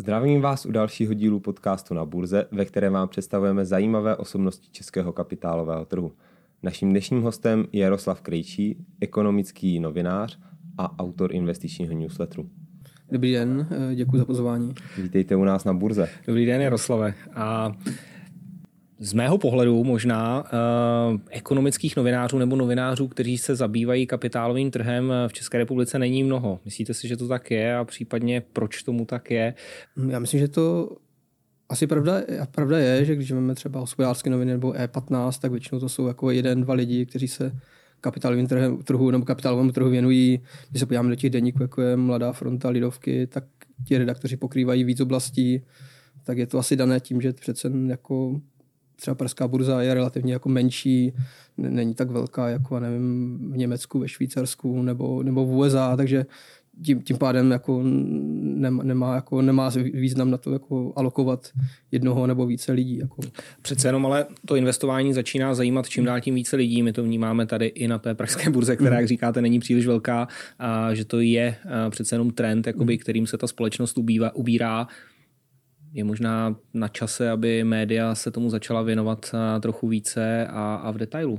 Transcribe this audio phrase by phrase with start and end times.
[0.00, 5.12] Zdravím vás u dalšího dílu podcastu na burze, ve kterém vám představujeme zajímavé osobnosti českého
[5.12, 6.12] kapitálového trhu.
[6.62, 10.38] Naším dnešním hostem je Jaroslav Krejčí, ekonomický novinář
[10.78, 12.48] a autor investičního newsletteru.
[13.12, 14.74] Dobrý den, eh, děkuji za pozvání.
[15.02, 16.08] Vítejte u nás na burze.
[16.26, 17.14] Dobrý den, Jaroslave.
[17.34, 17.72] A
[19.02, 25.32] z mého pohledu možná uh, ekonomických novinářů nebo novinářů, kteří se zabývají kapitálovým trhem v
[25.32, 26.60] České republice není mnoho.
[26.64, 29.54] Myslíte si, že to tak je a případně proč tomu tak je?
[30.08, 30.96] Já myslím, že to
[31.68, 35.88] asi pravda, pravda je, že když máme třeba hospodářské noviny nebo E15, tak většinou to
[35.88, 37.52] jsou jako jeden, dva lidi, kteří se
[38.00, 40.40] kapitálovým trhu, trhu nebo kapitálovému trhu věnují.
[40.70, 43.44] Když se podíváme do těch denníků, jako je Mladá fronta, Lidovky, tak
[43.88, 45.62] ti redaktoři pokrývají víc oblastí,
[46.24, 48.40] tak je to asi dané tím, že přece jako
[49.00, 51.12] třeba Pražská burza je relativně jako menší,
[51.58, 56.26] není tak velká jako, nevím, v Německu, ve Švýcarsku nebo, nebo v USA, takže
[56.84, 61.48] tím, tím pádem jako nemá, nemá, jako nemá význam na to jako alokovat
[61.92, 62.98] jednoho nebo více lidí.
[62.98, 63.22] Jako.
[63.62, 66.82] Přece jenom ale to investování začíná zajímat čím dál tím více lidí.
[66.82, 70.28] My to vnímáme tady i na té pražské burze, která, jak říkáte, není příliš velká,
[70.58, 71.56] a že to je
[71.90, 74.86] přece jenom trend, jakoby, kterým se ta společnost ubývá, ubírá
[75.92, 80.98] je možná na čase, aby média se tomu začala věnovat trochu více a, a v
[80.98, 81.38] detailu.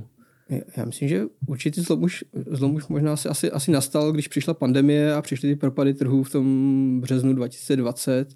[0.76, 4.54] Já myslím, že určitý zlom už, zlom už možná se asi, asi nastal, když přišla
[4.54, 8.34] pandemie a přišly ty propady trhů v tom březnu 2020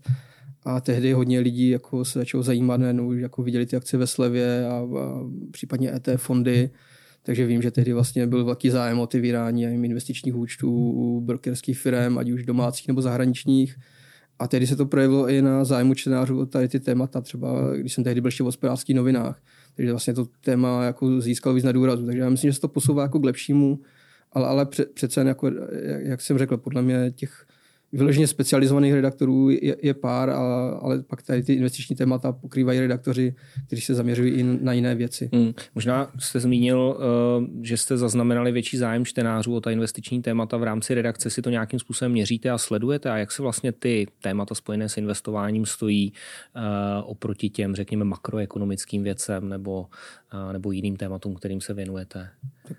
[0.64, 4.66] a tehdy hodně lidí jako se začalo zajímat, no, jako viděli ty akce ve slevě
[4.66, 6.70] a, a případně ET fondy,
[7.22, 12.18] takže vím, že tehdy vlastně byl velký zájem o otevírání investičních účtů u brokerských firm,
[12.18, 13.76] ať už domácích nebo zahraničních.
[14.38, 17.92] A tehdy se to projevilo i na zájmu čtenářů o tady ty témata, třeba když
[17.92, 19.40] jsem tehdy byl ještě v hospodářských novinách.
[19.76, 22.06] Takže vlastně to téma jako získalo víc na důrazu.
[22.06, 23.80] Takže já myslím, že se to posouvá jako k lepšímu,
[24.32, 25.50] ale, ale přece, jako,
[25.98, 27.46] jak jsem řekl, podle mě těch
[27.96, 33.34] vyloženě specializovaných redaktorů je, je pár, a, ale pak tady ty investiční témata pokrývají redaktoři,
[33.66, 35.30] kteří se zaměřují i na jiné věci.
[35.34, 35.52] Hmm.
[35.74, 40.62] Možná jste zmínil, uh, že jste zaznamenali větší zájem čtenářů o ta investiční témata v
[40.62, 41.30] rámci redakce.
[41.30, 43.10] Si to nějakým způsobem měříte a sledujete?
[43.10, 46.12] A jak se vlastně ty témata spojené s investováním stojí
[46.56, 46.62] uh,
[47.10, 49.86] oproti těm, řekněme, makroekonomickým věcem nebo,
[50.34, 52.28] uh, nebo jiným tématům, kterým se věnujete?
[52.68, 52.76] Tak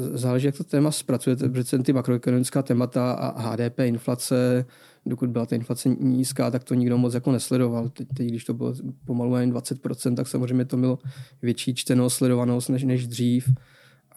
[0.00, 4.64] záleží, jak to téma zpracujete, protože ty makroekonomická témata a HDP, inflace,
[5.06, 7.88] dokud byla ta inflace nízká, tak to nikdo moc jako nesledoval.
[7.88, 8.74] Teď, teď když to bylo
[9.04, 10.98] pomalu jen 20%, tak samozřejmě to mělo
[11.42, 13.48] větší čtenost, sledovanost než, než dřív.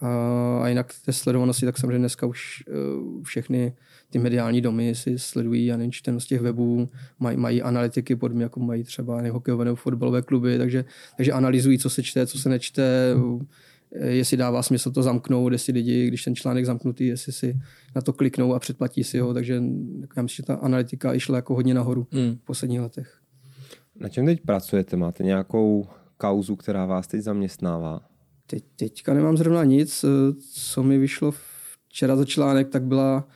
[0.00, 0.08] A,
[0.62, 3.72] a jinak té sledovanosti, tak samozřejmě dneska už uh, všechny
[4.10, 8.84] ty mediální domy si sledují a čtenost těch webů, mají, mají analytiky pod jako mají
[8.84, 10.84] třeba hokejové nebo fotbalové kluby, takže,
[11.16, 13.44] takže analyzují, co se čte, co se nečte, Eh,
[14.02, 17.60] jestli dává smysl to zamknout, jestli lidi, když ten článek zamknutý, jestli si
[17.96, 19.54] na to kliknou a předplatí si ho, takže
[20.16, 22.36] já myslím, že ta analytika išla jako hodně nahoru hmm.
[22.36, 23.18] v posledních letech.
[24.00, 24.96] Na čem teď pracujete?
[24.96, 28.00] Máte nějakou kauzu, která vás teď zaměstnává?
[28.46, 30.04] Teď, teďka nemám zrovna nic.
[30.52, 31.34] Co mi vyšlo
[31.88, 33.28] včera za článek, tak byla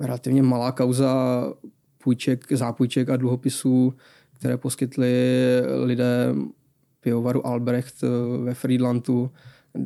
[0.00, 1.44] relativně malá kauza
[2.04, 3.94] půjček, zápůjček a dluhopisů,
[4.38, 5.12] které poskytli
[5.84, 6.34] lidé
[7.00, 8.08] pivovaru Albrecht eh,
[8.44, 9.30] ve Friedlandu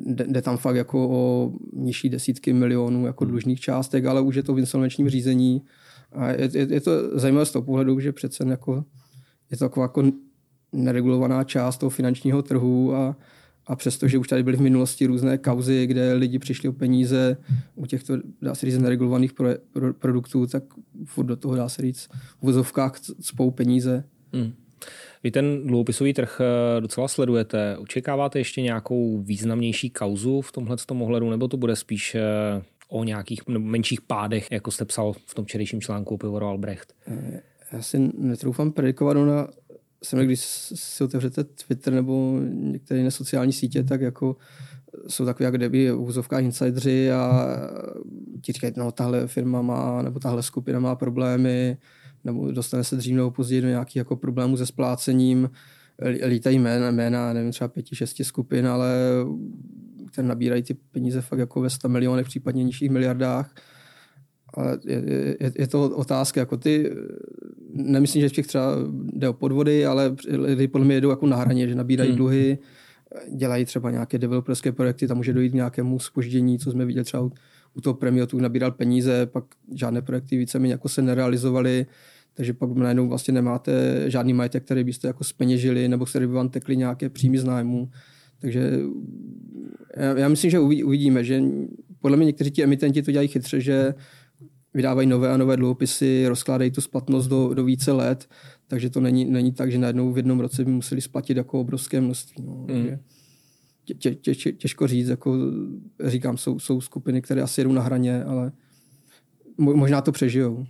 [0.04, 3.31] jde tam fakt jako o nižší desítky milionů jako hmm.
[3.31, 5.62] dlužných částek, ale už je to v insolvenčním řízení.
[6.12, 8.84] A je, je, je to zajímavé z toho pohledu, že přece jako,
[9.50, 10.03] je to taková jako
[10.72, 13.16] neregulovaná část toho finančního trhu a,
[13.66, 17.37] a přesto, že už tady byly v minulosti různé kauzy, kde lidi přišli o peníze
[17.75, 20.62] u těchto, dá se říct, neregulovaných pro, pro, produktů, tak
[21.04, 24.04] furt do toho, dá se říct, v vozovkách spou peníze.
[24.32, 24.53] Hmm.
[25.22, 27.77] Vy ten dluhopisový trh eh, docela sledujete.
[27.78, 32.22] Očekáváte ještě nějakou významnější kauzu v tomhle ohledu, nebo to bude spíš eh,
[32.88, 36.93] o nějakých menších pádech, jako jste psal v tom včerejším článku Pivoru Albrecht?
[37.06, 37.41] Eh,
[37.72, 39.49] já si netroufám predikovat na
[40.05, 40.41] jsem, když
[40.75, 44.37] si otevřete Twitter nebo některé jiné sociální sítě, tak jako
[45.09, 47.47] jsou takové jak kdyby v úzovkách insidři a
[48.43, 51.77] ti říkají, no tahle firma má, nebo tahle skupina má problémy,
[52.25, 55.51] nebo dostane se dřív nebo později do nějakých jako problémů se splácením.
[56.27, 58.95] Lítají jména, jména, nevím, třeba pěti, šesti skupin, ale
[60.13, 63.54] které nabírají ty peníze fakt jako ve 100 milionech, případně nižších miliardách.
[64.54, 65.03] Ale je,
[65.41, 66.91] je, je, to otázka, jako ty,
[67.74, 68.77] nemyslím, že v těch třeba
[69.13, 72.16] jde o podvody, ale lidi podle mě jedou jako na hraně, že nabírají hmm.
[72.16, 72.59] dluhy,
[73.36, 77.30] dělají třeba nějaké developerské projekty, tam může dojít k nějakému spoždění, co jsme viděli třeba
[77.75, 79.45] u toho premiotu nabíral peníze, pak
[79.75, 81.86] žádné projekty víceméně jako se nerealizovaly,
[82.34, 86.48] takže pak najednou vlastně nemáte žádný majetek, který byste jako speněžili, nebo který by vám
[86.48, 87.90] tekly nějaké příjmy z nájmu.
[88.40, 88.80] Takže
[89.96, 91.42] já, já myslím, že uvidíme, že
[92.00, 93.94] podle mě někteří ti emitenti to dělají chytře, že
[94.74, 98.28] vydávají nové a nové dluhopisy, rozkládají tu splatnost do, do více let,
[98.68, 102.00] takže to není, není tak, že najednou v jednom roce by museli splatit jako obrovské
[102.00, 102.44] množství.
[102.46, 102.66] No.
[102.70, 102.98] Mm.
[103.84, 105.36] Tě, tě, tě, těžko říct, jako
[106.04, 108.52] říkám, jsou, jsou skupiny, které asi jedou na hraně, ale
[109.58, 110.66] možná to přežijou.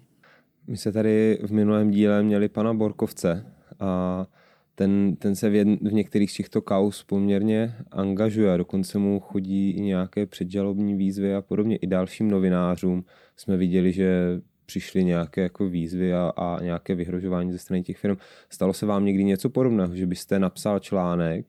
[0.67, 3.47] My se tady v minulém díle měli pana Borkovce
[3.81, 4.27] a
[4.75, 8.59] ten, ten se v, jedn, v některých z těchto kaus poměrně angažuje.
[8.59, 11.77] Dokonce mu chodí i nějaké předžalobní výzvy a podobně.
[11.77, 13.05] I dalším novinářům
[13.37, 18.17] jsme viděli, že přišly nějaké jako výzvy a, a nějaké vyhrožování ze strany těch firm.
[18.51, 21.47] Stalo se vám někdy něco podobného, že byste napsal článek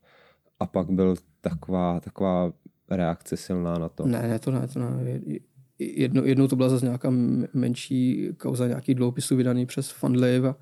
[0.59, 2.53] a pak byl taková, taková
[2.89, 4.05] reakce silná na to?
[4.05, 5.13] Ne, ne, to ne, to ne.
[5.95, 7.09] Jedno, jednou to byla zase nějaká
[7.53, 10.55] menší kauza nějaký dlouhopisů vydaný přes Fundlive a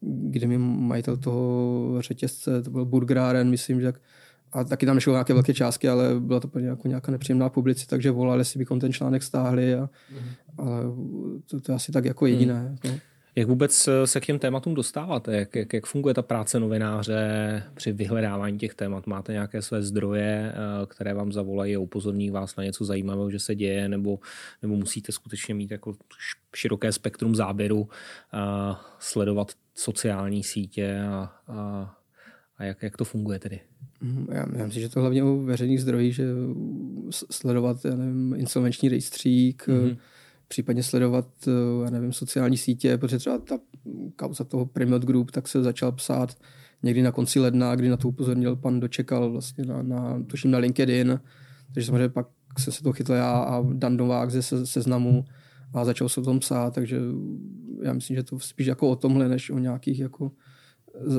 [0.00, 3.92] kde mi majitel toho řetězce, to byl Burgráren, myslím, že
[4.52, 8.10] a taky tam nešlo nějaké velké částky, ale byla to jako nějaká nepříjemná publicita, takže
[8.10, 10.28] volali, jestli bychom ten článek stáhli, a, mm.
[10.58, 10.82] ale
[11.50, 12.62] to, to je asi tak jako jediné.
[12.62, 12.78] Mm.
[12.84, 13.00] Jako.
[13.38, 15.36] Jak vůbec eh, se k těm tématům dostáváte?
[15.36, 19.06] Jak, jak, jak funguje ta práce novináře při vyhledávání těch témat?
[19.06, 23.38] Máte nějaké své zdroje, eh, které vám zavolají a upozorní vás na něco zajímavého, že
[23.38, 24.18] se děje, nebo,
[24.62, 25.94] nebo musíte skutečně mít jako
[26.56, 27.88] široké spektrum záběru,
[28.32, 31.94] a sledovat sociální sítě a, a,
[32.58, 33.60] a jak, jak to funguje tedy?
[34.00, 36.24] Mhm, já, já myslím, že to hlavně u veřejných zdrojích, že
[37.10, 39.96] sledovat já nevím, insolvenční rejstřík, mm-hmm
[40.48, 41.50] případně sledovat, eh,
[41.84, 43.58] já nevím, sociální sítě, protože třeba ta
[44.16, 46.36] kauza toho Primot Group, tak se začal psát
[46.82, 50.58] někdy na konci ledna, kdy na to upozornil pan Dočekal vlastně na, na tuším na
[50.58, 51.20] LinkedIn,
[51.74, 52.26] takže samozřejmě pak
[52.58, 55.24] se se to chytl já a Dan Novák ze seznamu
[55.74, 57.00] a začal se o tom psát, takže
[57.82, 60.32] já myslím, že to spíš jako o tomhle, než o nějakých jako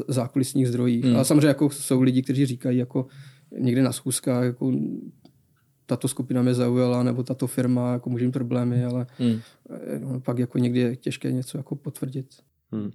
[0.07, 1.05] zákulisních zdrojích.
[1.05, 1.15] Hmm.
[1.15, 3.07] Ale samozřejmě jako jsou lidi, kteří říkají jako
[3.59, 4.71] někde na schůzkách, jako
[5.87, 9.39] tato skupina mě zaujala, nebo tato firma, jako můžu problémy, ale hmm.
[9.99, 12.27] no, pak jako někdy je těžké něco jako potvrdit.
[12.71, 12.91] Hmm.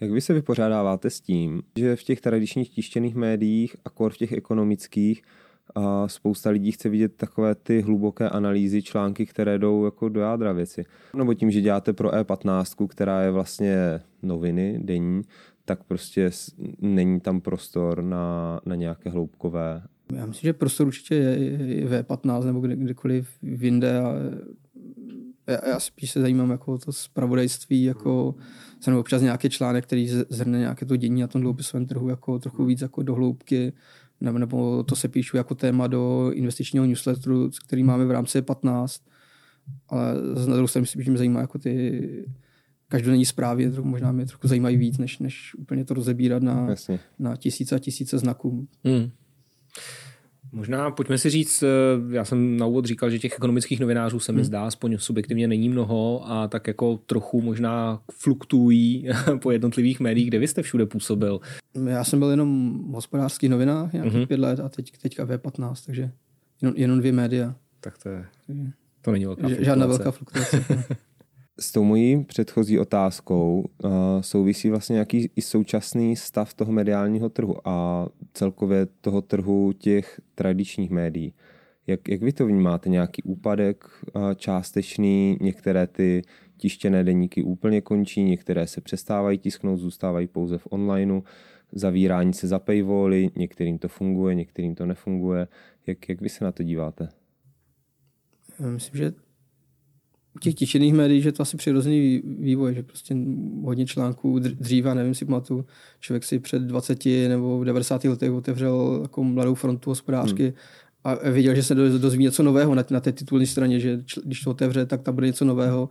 [0.00, 4.16] Jak vy se vypořádáváte s tím, že v těch tradičních tištěných médiích a kor v
[4.16, 5.22] těch ekonomických
[5.74, 10.52] a spousta lidí chce vidět takové ty hluboké analýzy, články, které jdou jako do jádra
[10.52, 10.84] věci.
[11.16, 15.22] Nebo tím, že děláte pro E15, která je vlastně noviny denní,
[15.64, 16.30] tak prostě
[16.80, 19.82] není tam prostor na, na nějaké hloubkové
[20.12, 21.38] já myslím, že prostor určitě je,
[21.76, 24.14] je V15 nebo kde, kdekoliv jinde a
[25.46, 28.34] já, já spíš se zajímám jako to zpravodajství, jako
[28.80, 32.64] jsem občas nějaký článek, který zhrne nějaké to dění na tom dlouhopisovém trhu jako trochu
[32.64, 33.72] víc jako do hloubky,
[34.20, 39.02] nebo, nebo to se píšu jako téma do investičního newsletteru, který máme v rámci 15.
[39.88, 40.14] Ale
[40.46, 42.24] na druhou stranu si mě zajímá jako ty
[42.88, 46.68] každodenní zprávy, možná mě trochu zajímají víc, než, než úplně to rozebírat na,
[47.18, 48.68] na tisíce a tisíce znaků.
[48.84, 49.10] Hmm.
[50.52, 51.66] Možná pojďme si říct, eh,
[52.14, 54.44] já jsem na úvod říkal, že těch ekonomických novinářů se mi hmm.
[54.44, 59.08] zdá, aspoň subjektivně není mnoho a tak jako trochu možná fluktují
[59.42, 61.40] po jednotlivých médiích, kde vy jste všude působil.
[61.86, 64.26] Já jsem byl jenom v hospodářských novinách nějakých hmm.
[64.26, 66.10] pět let a teď, teďka V15, takže
[66.62, 67.54] jenom, jenom dvě média.
[67.80, 68.26] Tak to je,
[69.00, 69.64] to není velká fluktuace.
[69.64, 70.64] Žádná velká fluktuace.
[71.58, 73.90] S tou mojí předchozí otázkou uh,
[74.20, 80.90] souvisí vlastně nějaký i současný stav toho mediálního trhu a celkově toho trhu těch tradičních
[80.90, 81.34] médií.
[81.86, 82.88] Jak, jak vy to vnímáte?
[82.88, 86.22] Nějaký úpadek uh, částečný, některé ty
[86.56, 91.20] tištěné deníky úplně končí, některé se přestávají tisknout, zůstávají pouze v onlineu,
[91.72, 95.48] zavírání se za paywally, některým to funguje, některým to nefunguje.
[95.86, 97.08] Jak, jak vy se na to díváte?
[98.58, 99.12] Myslím, že
[100.36, 103.16] u těch tišených médií, že to asi přirozený vývoj, že prostě
[103.64, 105.66] hodně článků dříve, nevím si pamatuju,
[106.00, 108.04] člověk si před 20 nebo v 90.
[108.04, 110.54] letech otevřel jako mladou frontu hospodářky hmm.
[111.04, 114.40] a viděl, že se dozví něco nového na, na té titulní straně, že čl, když
[114.40, 115.88] to otevře, tak tam bude něco nového.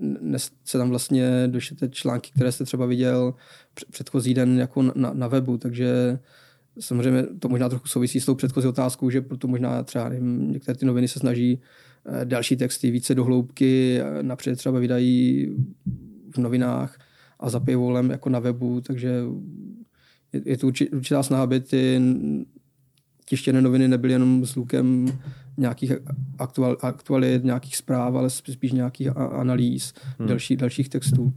[0.00, 3.34] Dnes se tam vlastně došete články, které jste třeba viděl
[3.90, 6.18] předchozí den jako na, na webu, takže
[6.80, 10.78] samozřejmě to možná trochu souvisí s tou předchozí otázkou, že proto možná třeba nevím, některé
[10.78, 11.60] ty noviny se snaží
[12.24, 15.48] další texty více do hloubky, eh, napřed třeba vydají
[16.34, 16.98] v novinách
[17.40, 19.22] a za paywallem jako na webu, takže
[20.32, 22.00] je, je to určitá snaha, aby ty
[23.24, 25.06] tištěné noviny nebyly jenom zvukem
[25.56, 25.92] nějakých
[26.38, 30.28] aktual, aktualit, nějakých zpráv, ale spíš nějakých analýz, hmm.
[30.28, 31.32] další, dalších textů.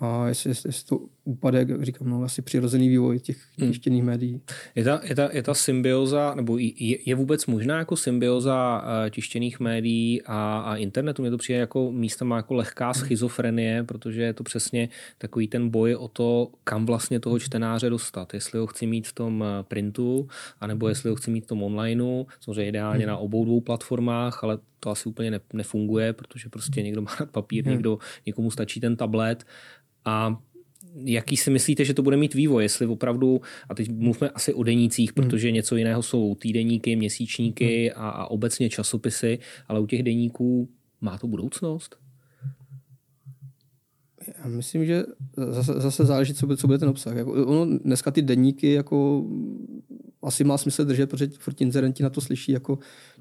[0.00, 3.70] A jestli, jestli to úpadek, jak říkám, no, asi přirozený vývoj těch hmm.
[3.70, 4.40] tištěných médií.
[4.74, 9.10] Je ta, je, ta, je ta symbioza, nebo je, je vůbec možná jako symbioza uh,
[9.10, 11.22] tištěných médií a, a internetu?
[11.22, 14.88] Mně to přijde jako místama jako lehká schizofrenie, protože je to přesně
[15.18, 18.34] takový ten boj o to, kam vlastně toho čtenáře dostat.
[18.34, 20.28] Jestli ho chci mít v tom eh, printu,
[20.60, 23.08] anebo jestli ho chci mít v tom onlineu, samozřejmě ideálně hmm.
[23.08, 27.64] na obou dvou platformách, ale to asi úplně ne, nefunguje, protože prostě někdo má papír,
[27.64, 27.72] hmm.
[27.72, 29.44] někdo, někomu stačí ten tablet
[30.04, 30.42] a
[30.94, 34.62] jaký si myslíte, že to bude mít vývoj, jestli opravdu, a teď mluvme asi o
[34.62, 35.24] denících, hmm.
[35.24, 38.04] protože něco jiného jsou týdeníky, měsíčníky hmm.
[38.04, 40.68] a, a obecně časopisy, ale u těch deníků
[41.00, 41.96] má to budoucnost?
[44.38, 45.04] Já myslím, že
[45.36, 47.16] zase, zase záleží, co bude, co bude ten obsah.
[47.16, 49.24] Jako, ono, dneska ty deníky jako
[50.22, 52.78] asi má smysl držet, protože furt inzerenti na to slyší, jako,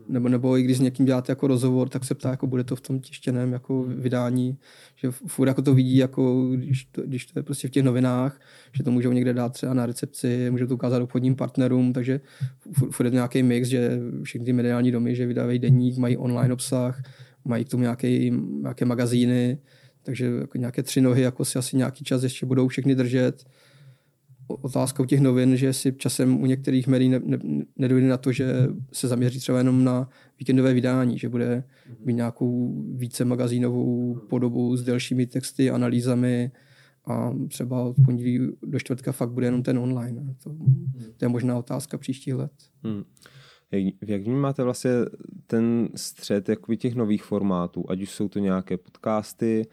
[0.09, 2.75] nebo, nebo i když s někým děláte jako rozhovor, tak se ptá, jako bude to
[2.75, 4.57] v tom tištěném jako vydání,
[4.95, 8.41] že furt jako to vidí, jako, když, to, když to je prostě v těch novinách,
[8.73, 12.21] že to můžou někde dát třeba na recepci, můžou to ukázat obchodním partnerům, takže
[12.71, 16.53] furt, furt je nějaký mix, že všechny ty mediální domy, že vydávají deník, mají online
[16.53, 17.01] obsah,
[17.45, 18.29] mají k tomu nějaké,
[18.61, 19.57] nějaké magazíny,
[20.03, 23.45] takže jako nějaké tři nohy jako si asi nějaký čas ještě budou všechny držet
[24.55, 27.39] otázka u těch novin, že si časem u některých médií ne, ne,
[27.77, 31.63] nedojde na to, že se zaměří třeba jenom na víkendové vydání, že bude
[32.05, 36.51] mít nějakou více magazínovou podobu s delšími texty, analýzami
[37.05, 40.35] a třeba od pondělí do čtvrtka fakt bude jenom ten online.
[40.43, 40.55] To,
[41.17, 42.51] to je možná otázka příštích let.
[42.83, 43.03] Hmm.
[43.71, 44.91] Jak, jak vnímáte vlastně
[45.47, 49.65] ten střed těch nových formátů, ať už jsou to nějaké podcasty,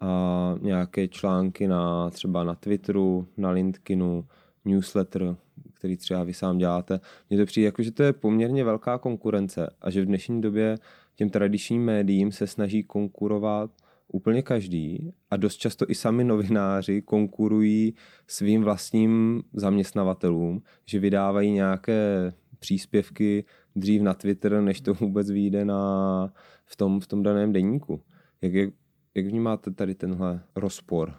[0.00, 4.24] a nějaké články na třeba na Twitteru, na LinkedInu,
[4.64, 5.36] newsletter,
[5.74, 7.00] který třeba vy sám děláte.
[7.30, 10.78] Mně to přijde jako, že to je poměrně velká konkurence a že v dnešní době
[11.14, 13.70] těm tradičním médiím se snaží konkurovat
[14.12, 17.94] úplně každý a dost často i sami novináři konkurují
[18.26, 23.44] svým vlastním zaměstnavatelům, že vydávají nějaké příspěvky
[23.76, 26.32] dřív na Twitter, než to vůbec vyjde na,
[26.64, 28.02] v, tom, v tom daném deníku.
[28.42, 28.70] Jak je,
[29.18, 31.14] jak vnímáte tady tenhle rozpor?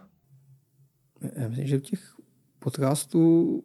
[1.36, 2.14] Já myslím, že v těch
[2.58, 3.62] podcastů,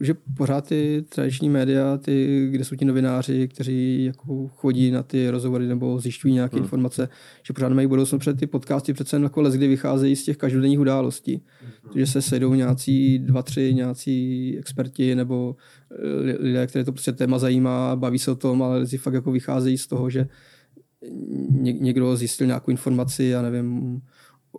[0.00, 5.30] že pořád ty tradiční média, ty, kde jsou ti novináři, kteří jako chodí na ty
[5.30, 6.64] rozhovory nebo zjišťují nějaké hmm.
[6.64, 7.08] informace,
[7.42, 10.36] že pořád mají budoucnost před ty podcasty přece jen jako les, kdy vycházejí z těch
[10.36, 11.42] každodenních událostí.
[11.60, 11.92] Hmm.
[11.94, 15.56] Že se sejdou nějací dva, tři nějací experti nebo
[15.92, 19.32] eh, lidé, které to prostě téma zajímá, baví se o tom, ale si fakt jako
[19.32, 20.28] vycházejí z toho, že
[21.58, 24.00] někdo zjistil nějakou informaci, já nevím,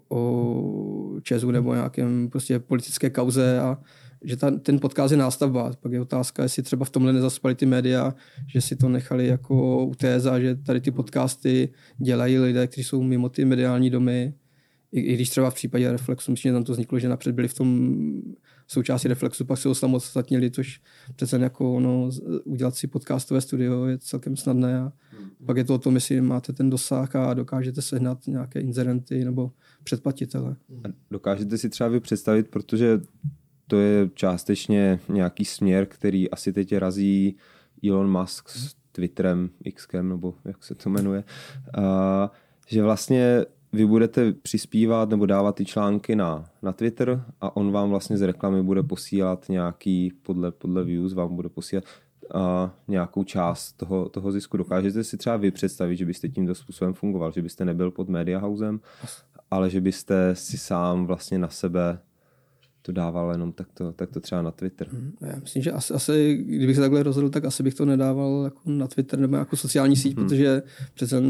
[0.10, 3.78] o Česu nebo nějakém prostě politické kauze a
[4.24, 5.72] že ta, ten podcast je nástavba.
[5.82, 8.16] Pak je otázka, jestli třeba v tomhle nezaspali ty média,
[8.48, 13.30] že si to nechali jako utéza, že tady ty podcasty dělají lidé, kteří jsou mimo
[13.30, 14.34] ty mediální domy.
[14.92, 17.48] I, i když třeba v případě Reflexu, myslím, že tam to vzniklo, že napřed byli
[17.48, 17.98] v tom
[18.72, 20.82] součástí Reflexu, pak se osamostatnili, což
[21.16, 22.10] přece jako no,
[22.44, 25.30] udělat si podcastové studio je celkem snadné a hmm.
[25.46, 29.52] pak je to o tom, jestli máte ten dosah a dokážete sehnat nějaké inzerenty nebo
[29.84, 30.56] předplatitele.
[30.84, 33.02] A dokážete si třeba vy představit, protože
[33.68, 37.36] to je částečně nějaký směr, který asi teď razí
[37.90, 41.24] Elon Musk s Twitterem, Xkem, nebo jak se to jmenuje,
[41.78, 42.32] a,
[42.68, 47.90] že vlastně vy budete přispívat nebo dávat ty články na, na Twitter a on vám
[47.90, 51.84] vlastně z reklamy bude posílat nějaký, podle, podle views vám bude posílat
[52.34, 54.58] a nějakou část toho, toho zisku.
[54.58, 58.40] Dokážete si třeba vy představit, že byste tímto způsobem fungoval, že byste nebyl pod Media
[58.40, 58.80] Housem,
[59.52, 62.00] ale že byste si sám vlastně na sebe
[62.82, 64.88] to dával jenom takto, tak to třeba na Twitter.
[64.88, 68.42] Hmm, já myslím, že asi, asi, kdybych se takhle rozhodl, tak asi bych to nedával
[68.44, 70.26] jako na Twitter nebo jako sociální síť, hmm.
[70.26, 70.64] protože
[70.94, 71.22] přece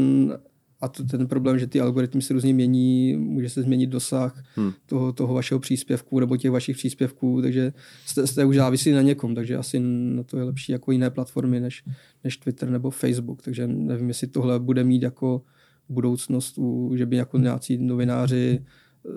[0.82, 4.72] a to, ten problém, že ty algoritmy se různě mění, může se změnit dosah hmm.
[4.86, 7.72] toho, toho vašeho příspěvku nebo těch vašich příspěvků, takže
[8.06, 11.60] jste, jste už závislí na někom, takže asi na to je lepší jako jiné platformy
[11.60, 11.84] než,
[12.24, 15.42] než Twitter nebo Facebook, takže nevím, jestli tohle bude mít jako
[15.88, 16.58] budoucnost,
[16.94, 18.64] že by jako nějací novináři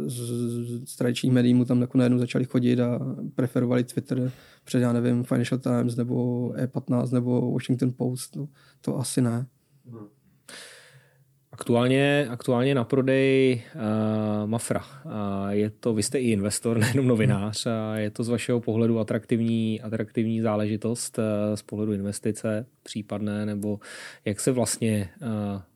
[0.05, 0.19] z,
[0.89, 2.99] z tradičních médií mu tam jako najednou začali chodit a
[3.35, 4.31] preferovali Twitter
[4.63, 8.47] před, já nevím, Financial Times nebo E15 nebo Washington Post, no,
[8.81, 9.45] to asi ne.
[9.89, 10.14] Hmm.
[11.59, 14.83] Aktuálně, aktuálně na prodej uh, Mafra.
[15.05, 15.11] Uh,
[15.49, 17.65] je to, vy jste i investor, nejenom novinář.
[17.65, 21.23] Uh, je to z vašeho pohledu atraktivní, atraktivní záležitost uh,
[21.55, 23.79] z pohledu investice případné, nebo
[24.25, 25.27] jak se vlastně uh,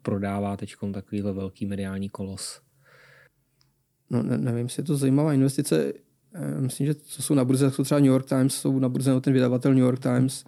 [0.02, 2.62] prodává teď takovýhle velký mediální kolos?
[4.10, 5.94] No, ne, nevím, jestli je to zajímavá investice.
[6.60, 9.34] Myslím, že co jsou na burze, jsou třeba New York Times, jsou na burze ten
[9.34, 10.44] vydavatel New York Times,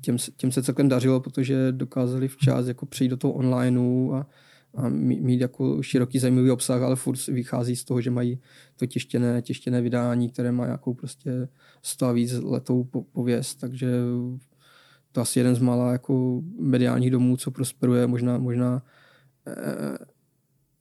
[0.00, 4.26] těm, těm se celkem dařilo, protože dokázali včas jako přijít do toho onlineu a
[4.74, 8.40] a mít jako široký zajímavý obsah, ale furt vychází z toho, že mají
[8.76, 11.48] to těštěné, těštěné vydání, které má nějakou prostě
[11.82, 13.90] sto a víc letou pověst, takže
[15.12, 18.82] to asi jeden z mála jako mediálních domů, co prosperuje, možná, možná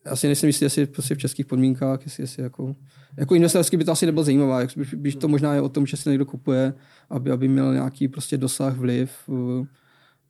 [0.10, 2.75] eh, asi nejsem jistý, jestli prostě v českých podmínkách, jestli, jestli jako,
[3.18, 6.10] jako investorsky by to asi nebylo zajímavé, když to možná je o tom, že si
[6.10, 6.74] někdo kupuje,
[7.10, 9.66] aby, aby měl nějaký prostě dosah, vliv, eh,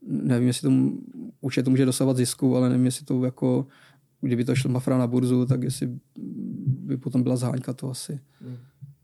[0.01, 0.75] nevím, jestli to,
[1.41, 3.67] určitě to může dosahovat zisku, ale nevím, jestli to jako,
[4.21, 5.89] kdyby to šlo mafra na burzu, tak jestli
[6.65, 8.19] by potom byla zháňka to asi.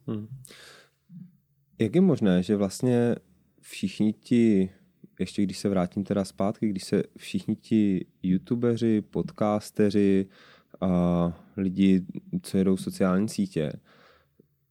[0.08, 0.28] Hmm.
[1.80, 3.16] Jak je možné, že vlastně
[3.62, 4.70] všichni ti,
[5.20, 10.26] ještě když se vrátím teda zpátky, když se všichni ti youtubeři, podcasteři
[10.82, 12.06] a lidi,
[12.42, 13.74] co jedou sociální sítě,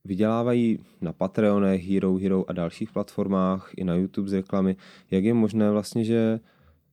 [0.04, 4.76] vydělávají na Patreonech, Hero Hero a dalších platformách i na YouTube z reklamy.
[5.10, 6.40] Jak je možné vlastně, že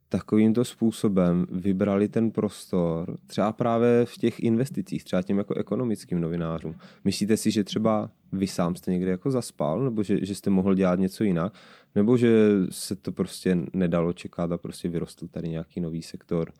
[0.10, 6.76] takovýmto způsobem vybrali ten prostor třeba právě v těch investicích, třeba těm jako ekonomickým novinářům.
[7.04, 10.76] Myslíte si, že třeba vy sám jste někde jako zaspal, nebo že, že jste mohl
[10.76, 11.54] dělat něco jinak,
[11.96, 16.52] nebo že se to prostě nedalo čekat a prostě vyrostl tady nějaký nový sektor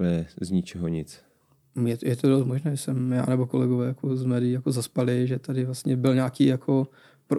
[0.00, 1.18] úplně z ničeho nic?
[1.86, 5.26] Je, je to dost možné, že jsem já nebo kolegové jako z médií jako zaspali,
[5.26, 6.88] že tady vlastně byl nějaký jako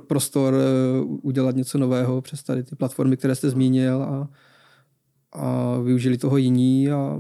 [0.08, 4.30] prostor eh, udělat něco nového přes tady ty platformy, které jste zmínil a,
[5.32, 7.20] a využili toho jiní a,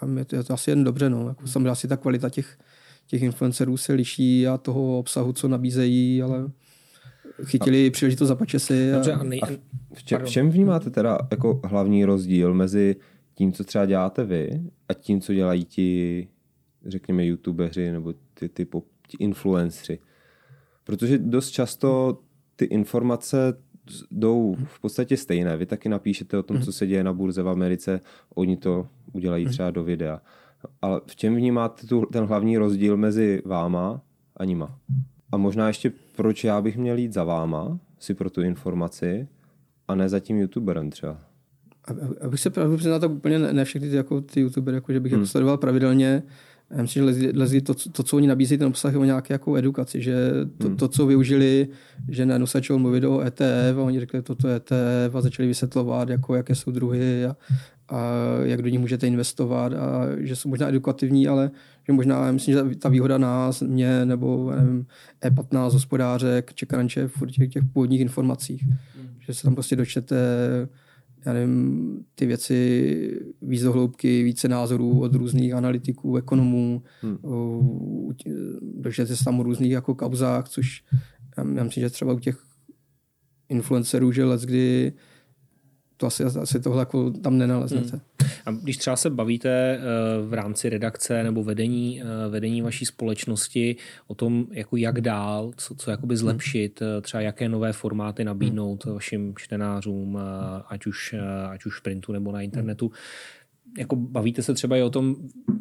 [0.00, 1.10] a je, to, je to asi jen dobře.
[1.10, 1.28] No.
[1.28, 2.58] Jako samozřejmě asi ta kvalita těch,
[3.06, 6.50] těch influencerů se liší a toho obsahu, co nabízejí, ale
[7.44, 8.92] chytili a, příležitost za pačesy.
[8.92, 9.48] A, a, a
[9.94, 12.96] v, čem, v čem vnímáte teda jako hlavní rozdíl mezi
[13.34, 16.28] tím, co třeba děláte vy a tím, co dělají ti,
[16.86, 18.66] řekněme, youtubeři nebo ty, ty,
[19.08, 19.98] ti influenceri.
[20.84, 22.18] Protože dost často
[22.56, 23.54] ty informace
[24.10, 25.56] jdou v podstatě stejné.
[25.56, 28.00] Vy taky napíšete o tom, co se děje na burze v Americe,
[28.34, 30.20] oni to udělají třeba do videa.
[30.82, 34.00] Ale v čem vnímáte tu, ten hlavní rozdíl mezi váma
[34.36, 34.78] a nima?
[35.32, 39.28] A možná ještě, proč já bych měl jít za váma si pro tu informaci
[39.88, 41.20] a ne za tím youtuberem třeba?
[42.20, 45.00] Abych se pravdu přiznal, tak úplně ne, ne všechny ty, jako ty youtubery, jako, že
[45.00, 45.20] bych hmm.
[45.20, 46.22] jako sledoval pravidelně.
[46.70, 49.34] Já myslím, že lezli, lezli to, to, co oni nabízejí, ten obsah je o nějaké
[49.34, 50.76] jako edukaci, že to, hmm.
[50.76, 51.68] to, co využili,
[52.08, 55.48] že najednou se začalo mluvit o ETF a oni řekli, toto je ETF a začali
[55.48, 57.36] vysvětlovat, jako, jaké jsou druhy a,
[57.88, 58.02] a
[58.42, 61.50] jak do nich můžete investovat a že jsou možná edukativní, ale
[61.86, 64.86] že možná, já myslím, že ta výhoda nás, mě nebo nevím,
[65.22, 68.76] E15 hospodáře, čekaranče v těch, těch původních informacích, hmm.
[69.20, 70.16] že se tam prostě dočtete
[71.26, 77.18] já nevím, ty věci víc do hloubky, více názorů od různých analytiků, ekonomů, hmm.
[78.62, 80.84] dočtete se tam o různých jako kauzách, což
[81.36, 82.44] já, myslím, že třeba u těch
[83.48, 84.92] influencerů, že let, kdy
[85.96, 87.90] to asi, asi tohle jako tam nenaleznete.
[87.90, 88.30] Hmm.
[88.46, 89.80] A když třeba se bavíte eh,
[90.26, 93.76] v rámci redakce nebo vedení, eh, vedení vaší společnosti
[94.06, 97.02] o tom, jako jak dál, co, co jakoby zlepšit, hmm.
[97.02, 98.94] třeba jaké nové formáty nabídnout hmm.
[98.94, 100.18] vašim čtenářům,
[100.68, 101.14] ať už,
[101.48, 102.90] ať už v printu nebo na internetu,
[103.78, 105.16] jako bavíte se třeba i o tom,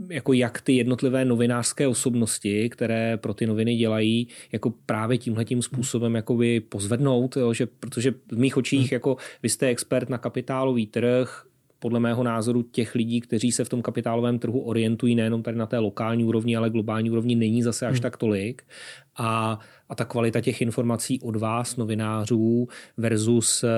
[0.09, 6.15] jako jak ty jednotlivé novinářské osobnosti, které pro ty noviny dělají, jako právě tímhletím způsobem
[6.15, 8.95] jakoby pozvednout, jo, že, protože v mých očích hmm.
[8.95, 11.45] jako vy jste expert na kapitálový trh,
[11.79, 15.65] podle mého názoru těch lidí, kteří se v tom kapitálovém trhu orientují nejenom tady na
[15.65, 18.01] té lokální úrovni, ale globální úrovni není zase až hmm.
[18.01, 18.63] tak tolik.
[19.17, 19.59] A,
[19.93, 23.69] a ta kvalita těch informací od vás, novinářů, versus uh,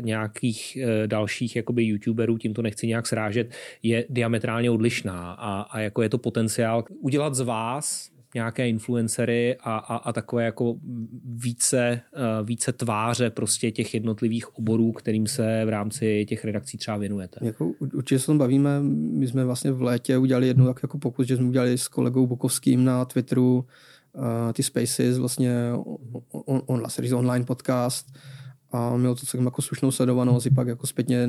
[0.00, 3.50] nějakých uh, dalších jakoby youtuberů, tím to nechci nějak srážet,
[3.82, 5.32] je diametrálně odlišná.
[5.32, 10.44] A, a jako je to potenciál udělat z vás nějaké influencery a, a, a takové
[10.44, 10.76] jako
[11.24, 16.96] více, uh, více tváře prostě těch jednotlivých oborů, kterým se v rámci těch redakcí třeba
[16.96, 17.40] věnujete.
[17.42, 18.80] Jako, určitě se tom bavíme.
[19.12, 22.26] My jsme vlastně v létě udělali jednu tak jako pokus, že jsme udělali s kolegou
[22.26, 23.64] Bukovským na Twitteru
[24.52, 26.82] ty Spaces, vlastně on, on, on,
[27.14, 28.06] online podcast
[28.72, 31.28] a měl to celkem jako slušnou sledovanost i pak jako zpětně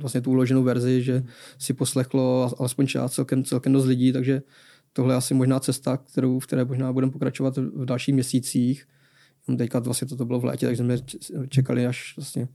[0.00, 1.22] vlastně tu uloženou verzi, že
[1.58, 4.42] si poslechlo alespoň část celkem, celkem dost lidí, takže
[4.92, 8.86] tohle je asi možná cesta, kterou, v které možná budeme pokračovat v dalších měsících.
[9.58, 10.96] Teďka vlastně toto bylo v létě, takže jsme
[11.48, 12.48] čekali, až vlastně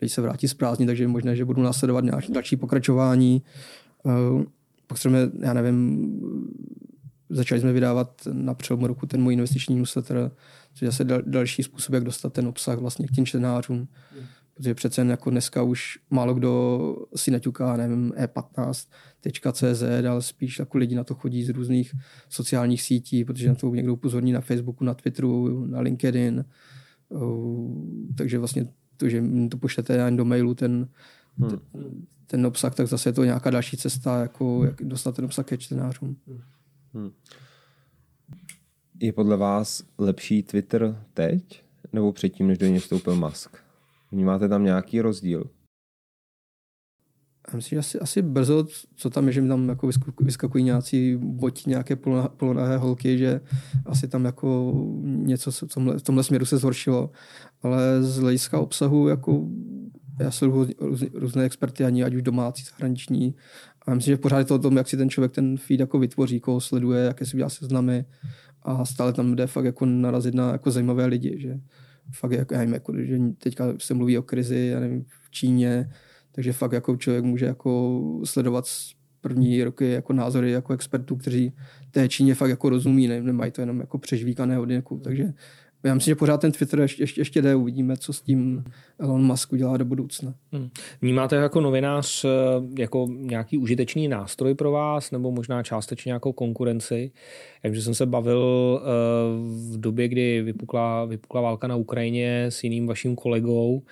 [0.00, 3.42] lidi se vrátí z prázdní, takže je možné, že budou následovat další pokračování.
[4.06, 4.44] Eh,
[4.86, 6.08] pak jsme, já nevím,
[7.34, 10.30] začali jsme vydávat na přelomu roku ten můj investiční newsletter,
[10.72, 13.88] což je zase další způsob, jak dostat ten obsah vlastně k těm čtenářům.
[14.54, 16.78] Protože přece jen jako dneska už málo kdo
[17.16, 21.94] si naťuká, nevím, e15.cz, ale spíš jako lidi na to chodí z různých
[22.28, 26.44] sociálních sítí, protože na to někdo upozorní na Facebooku, na Twitteru, na LinkedIn.
[28.16, 30.88] Takže vlastně to, že to pošlete do mailu ten,
[31.38, 32.06] hmm.
[32.26, 35.58] ten obsah, tak zase je to nějaká další cesta, jako jak dostat ten obsah ke
[35.58, 36.16] čtenářům.
[36.26, 36.40] Hmm.
[39.00, 43.56] Je podle vás lepší Twitter teď nebo předtím, než do něj vstoupil Musk?
[44.12, 45.50] Vnímáte tam nějaký rozdíl?
[47.48, 51.16] Já myslím, že asi, asi brzo, co tam je, že mi tam jako vyskakují nějací
[51.16, 51.96] boti, nějaké
[52.36, 53.40] polonahé holky, že
[53.86, 57.10] asi tam jako něco v tomhle, v tomhle směru se zhoršilo.
[57.62, 59.48] Ale z hlediska obsahu jako
[60.20, 60.68] já sleduju
[61.14, 63.34] různé experty, ani ať už domácí, zahraniční.
[63.86, 65.98] A myslím, že pořád je to o tom, jak si ten člověk ten feed jako
[65.98, 68.04] vytvoří, koho sleduje, jaké si udělá seznamy
[68.62, 71.60] a stále tam jde fakt jako narazit na jako zajímavé lidi, že
[72.12, 75.90] fakt jako, já nevím, jako, že teďka se mluví o krizi, já nevím, v Číně,
[76.32, 78.64] takže fakt jako člověk může jako sledovat
[79.20, 81.52] první roky jako názory jako expertů, kteří
[81.90, 84.68] té Číně fakt jako rozumí, ne, nemají to jenom jako přežvíkané od.
[85.02, 85.32] Takže
[85.84, 88.64] já myslím, že pořád ten Twitter ještě, ještě, ještě jde, uvidíme, co s tím
[88.98, 90.34] Elon Musk udělá do budoucna.
[90.52, 90.68] Hmm.
[91.02, 92.28] Vnímáte jako novinář eh,
[92.78, 97.12] jako nějaký užitečný nástroj pro vás, nebo možná částečně nějakou konkurenci?
[97.62, 98.86] Takže jsem se bavil eh,
[99.72, 103.82] v době, kdy vypukla, vypukla válka na Ukrajině s jiným vaším kolegou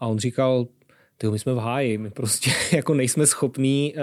[0.00, 0.66] a on říkal,
[1.18, 4.02] tyjo, my jsme v háji, my prostě jako nejsme schopní uh,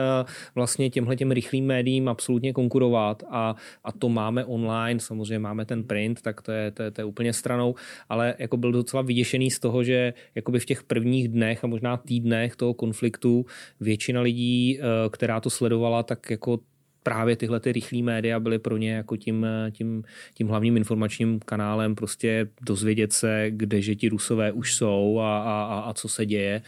[0.55, 5.83] vlastně těmhle těm rychlým médiím absolutně konkurovat a, a to máme online, samozřejmě máme ten
[5.83, 7.75] print, tak to je, to je, to je úplně stranou,
[8.09, 11.97] ale jako byl docela vyděšený z toho, že jakoby v těch prvních dnech a možná
[11.97, 13.45] týdnech toho konfliktu
[13.79, 16.59] většina lidí, uh, která to sledovala, tak jako
[17.05, 21.95] právě tyhle ty rychlé média byly pro ně jako tím, tím, tím hlavním informačním kanálem
[21.95, 26.61] prostě dozvědět se, kde že ti rusové už jsou a, a, a co se děje.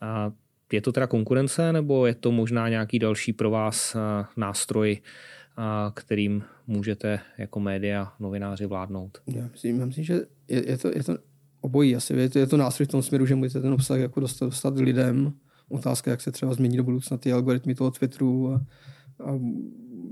[0.00, 0.32] A
[0.72, 3.96] je to teda konkurence, nebo je to možná nějaký další pro vás
[4.36, 5.00] nástroj,
[5.94, 9.18] kterým můžete jako média, novináři vládnout?
[9.26, 11.18] Já myslím, já myslím že je, je, to, je to
[11.60, 12.14] obojí asi.
[12.14, 14.78] Je to, je to nástroj v tom směru, že můžete ten obsah jako dostat, dostat
[14.78, 15.32] lidem.
[15.68, 18.60] Otázka, jak se třeba změní do budoucna ty algoritmy toho Twitteru a,
[19.24, 19.38] a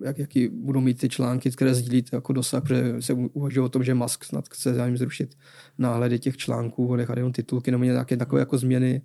[0.04, 3.84] jak, jaký budou mít ty články, které sdílíte jako dosah, protože se uvažuje o tom,
[3.84, 5.34] že Musk snad chce zájem zrušit
[5.78, 9.02] náhledy těch článků, nechat jenom titulky nebo nějaké takové jako změny,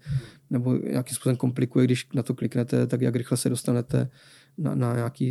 [0.50, 4.10] nebo nějakým způsobem komplikuje, když na to kliknete, tak jak rychle se dostanete
[4.58, 5.26] na, na nějaký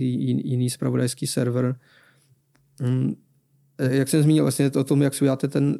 [0.51, 1.77] jiný spravodajský server.
[2.81, 3.15] Hmm,
[3.79, 5.79] jak jsem zmínil, vlastně to o tom, jak si uděláte ten,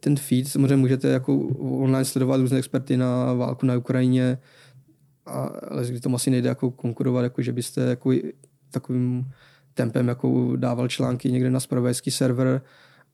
[0.00, 4.38] ten feed, samozřejmě můžete jako online sledovat různé experty na válku na Ukrajině,
[5.30, 8.12] a, ale kdy tomu asi nejde jako konkurovat, jako že byste jako
[8.70, 9.30] takovým
[9.74, 12.62] tempem jako dával články někde na spravodajský server,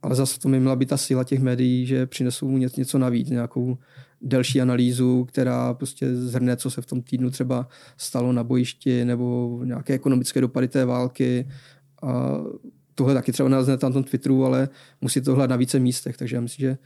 [0.02, 3.78] ale zase to mi měla být ta síla těch médií, že přinesou něco navíc, nějakou
[4.20, 9.60] delší analýzu, která prostě zhrne, co se v tom týdnu třeba stalo na bojišti nebo
[9.64, 11.48] nějaké ekonomické dopady té války.
[12.02, 12.38] A
[12.94, 14.68] tohle taky třeba nalezne tam tom Twitteru, ale
[15.00, 16.78] musí to hledat na více místech, takže já myslím, že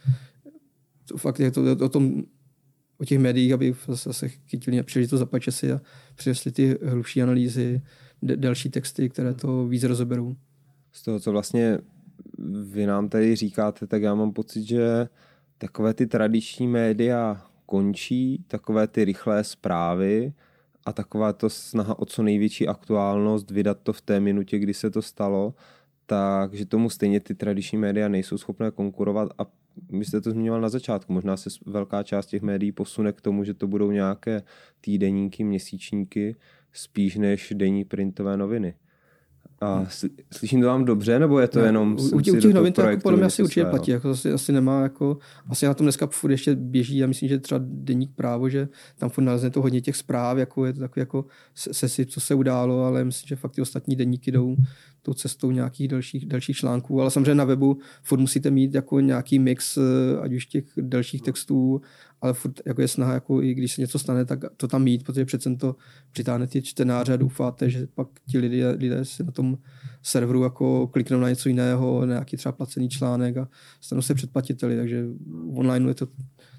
[1.05, 2.23] to fakt je to o tom
[3.01, 5.81] o těch médiích, aby zase chytili příležitost zapače si a
[6.15, 7.83] přinesli ty hlubší analýzy,
[8.23, 10.37] delší texty, které to víc rozeberou.
[10.93, 11.79] Z toho, co vlastně
[12.65, 15.09] vy nám tady říkáte, tak já mám pocit, že
[15.59, 20.33] takové ty tradiční média končí, takové ty rychlé zprávy
[20.85, 24.91] a taková to snaha o co největší aktuálnost, vydat to v té minutě, kdy se
[24.91, 25.55] to stalo,
[26.07, 29.47] takže tomu stejně ty tradiční média nejsou schopné konkurovat a
[29.91, 33.45] vy jste to zmiňoval na začátku, možná se velká část těch médií posune k tomu,
[33.45, 34.43] že to budou nějaké
[34.81, 36.37] týdeníky, měsíčníky,
[36.73, 38.75] spíš než denní printové noviny.
[39.63, 39.87] A hmm.
[40.33, 41.97] slyším to vám dobře, nebo je to jenom...
[42.13, 43.91] U, u těch novin to jako podle mě asi určitě platí.
[43.91, 45.19] Jako asi, asi nemá jako...
[45.49, 46.99] Asi na tom dneska furt ještě běží.
[46.99, 50.67] Já myslím, že třeba deník právo, že tam furt nalezne to hodně těch zpráv, jako
[50.67, 54.33] je to takový jako sesi, co se událo, ale myslím, že fakt ty ostatní deníky
[54.33, 54.57] jdou
[55.03, 59.39] tou cestou nějakých dalších, dalších článků, ale samozřejmě na webu furt musíte mít jako nějaký
[59.39, 61.81] mix, eh, ať už těch dalších textů,
[62.21, 65.05] ale furt jako je snaha, jako i když se něco stane, tak to tam mít,
[65.05, 65.77] protože přece to
[66.13, 69.59] přitáhne ty čtenáře a doufáte, že pak ti lidé, lidé si na tom
[70.03, 73.49] serveru jako kliknou na něco jiného, na nějaký třeba placený článek a
[73.81, 75.05] stanou se předplatiteli, takže
[75.55, 76.09] online je to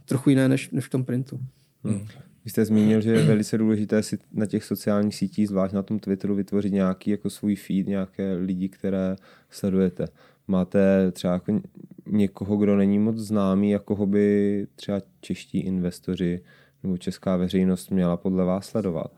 [0.05, 1.39] trochu jiné než, než v tom printu.
[1.83, 2.07] Hmm.
[2.45, 5.99] Vy jste zmínil, že je velice důležité si na těch sociálních sítích, zvlášť na tom
[5.99, 9.15] Twitteru, vytvořit nějaký jako svůj feed, nějaké lidi, které
[9.49, 10.07] sledujete.
[10.47, 11.61] Máte třeba jako
[12.05, 16.41] někoho, kdo není moc známý, jako by třeba čeští investoři
[16.83, 19.11] nebo česká veřejnost měla podle vás sledovat?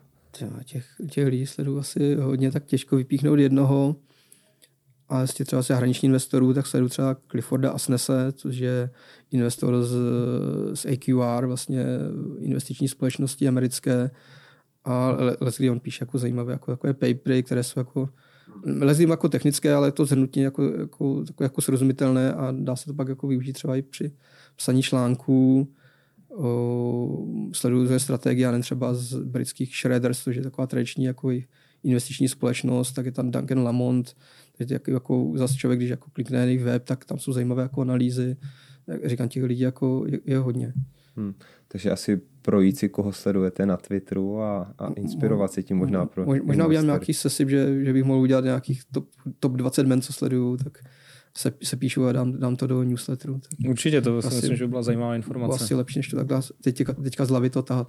[0.66, 3.96] Těch, těch lidí sleduju asi hodně, tak těžko vypíchnout jednoho
[5.14, 8.90] a jestli třeba se hraniční investorů, tak sleduju třeba Clifforda Asnese, což je
[9.32, 9.96] investor z,
[10.74, 11.86] z AQR, vlastně
[12.40, 14.12] investiční společnosti americké.
[14.86, 18.10] A Leslie on píše jako zajímavé jako, jako je papery, které jsou jako
[18.66, 22.86] Leslie jako technické, ale je to zhrnutí jako, jako, jako, jako srozumitelné a dá se
[22.86, 24.12] to pak jako využít třeba i při
[24.56, 25.74] psaní článků.
[27.54, 31.32] sleduju strategie, ale třeba z britských Shredders, což je taková tradiční jako
[31.84, 34.16] investiční společnost, tak je tam Duncan Lamont,
[34.58, 37.64] teď jako, jako zase člověk, když jako klikne na jejich web, tak tam jsou zajímavé
[37.64, 38.38] jako analýzy.
[39.04, 40.74] Říkám, těch lidí jako je, je hodně.
[41.16, 41.34] Hmm.
[41.68, 46.26] Takže asi projít si, koho sledujete na Twitteru a, a inspirovat se tím možná pro
[46.26, 50.14] Možná udělám nějaký sesib, že, že bych mohl udělat nějakých top, top 20 men, co
[50.14, 50.84] sleduju, tak
[51.38, 53.40] se, se píšu a dám, dám to do newsletteru.
[53.40, 55.64] Tak Určitě, to asi, myslím, že by byla zajímavá informace.
[55.64, 57.88] Asi lepší, než to takhle teďka, teďka z hlavy to tahat.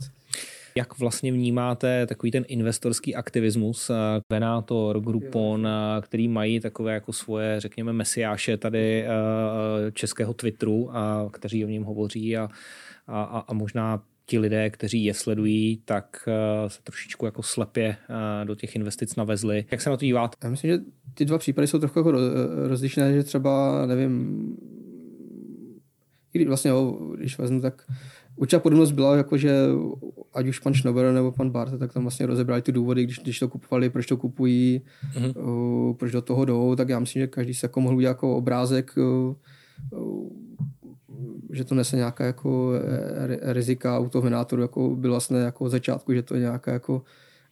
[0.78, 3.94] Jak vlastně vnímáte takový ten investorský aktivismus, eh,
[4.32, 9.08] Venátor, Groupon, eh, který mají takové jako svoje, řekněme, mesiáše tady eh,
[9.92, 12.48] českého Twitteru, a kteří o něm hovoří a,
[13.06, 16.28] a, a možná ti lidé, kteří je sledují, tak
[16.68, 17.96] se trošičku jako slepě
[18.44, 19.64] do těch investic navezli.
[19.70, 20.36] Jak se na to díváte?
[20.44, 20.78] Já myslím, že
[21.14, 22.12] ty dva případy jsou trochu jako
[22.68, 24.56] rozlišné, že třeba, nevím,
[26.34, 26.70] i vlastně,
[27.16, 27.86] když vezmu, tak
[28.36, 29.54] určitá podobnost byla, jako že
[30.34, 33.38] ať už pan Schnober nebo pan Bart, tak tam vlastně rozebrali ty důvody, když, když
[33.38, 34.82] to kupovali, proč to kupují,
[35.14, 35.32] mm-hmm.
[35.36, 38.36] uh, proč do toho jdou, tak já myslím, že každý se jako mohl udělat jako
[38.36, 39.34] obrázek, uh,
[40.00, 40.28] uh,
[41.52, 42.72] že to nese nějaká jako
[43.42, 43.98] rizika.
[43.98, 47.02] U toho venátoru, jako bylo vlastně jako od začátku, že to je nějaká jako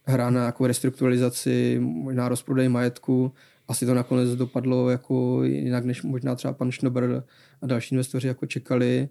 [0.03, 3.33] hra na jako restrukturalizaci, možná rozprodej majetku,
[3.69, 7.25] asi to nakonec dopadlo jako jinak, než možná třeba pan Schnober
[7.63, 9.09] a další investoři jako čekali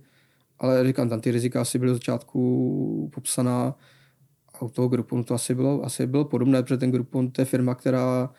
[0.62, 3.76] ale říkám, tam ty rizika asi byly od začátku popsaná
[4.54, 7.46] a u toho Grouponu to asi bylo, asi bylo podobné, protože ten Groupon to je
[7.46, 8.30] firma, která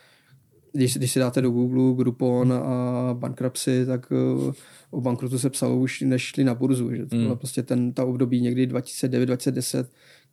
[0.73, 4.13] když, když si dáte do Google Groupon a bankruptcy, tak
[4.91, 6.95] o bankrotu se psalo už, než šli na burzu.
[6.95, 7.23] Že to mm.
[7.23, 9.85] bylo prostě ten, ta období někdy 2009-2010,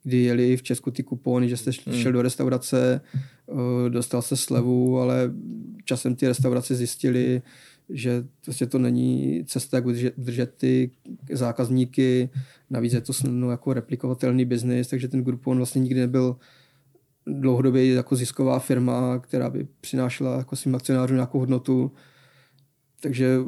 [0.02, 2.12] kdy jeli v Česku ty kupony, že jste šel mm.
[2.12, 3.00] do restaurace,
[3.46, 5.32] uh, dostal se slevu, ale
[5.84, 7.42] časem ty restaurace zjistili,
[7.92, 10.90] že prostě to není cesta, jak udržet, udržet ty
[11.32, 12.30] zákazníky,
[12.70, 16.36] navíc je to snadno jako replikovatelný biznis, takže ten Groupon vlastně nikdy nebyl
[17.26, 21.92] dlouhodobě jako zisková firma, která by přinášela jako svým akcionářům nějakou hodnotu.
[23.00, 23.38] Takže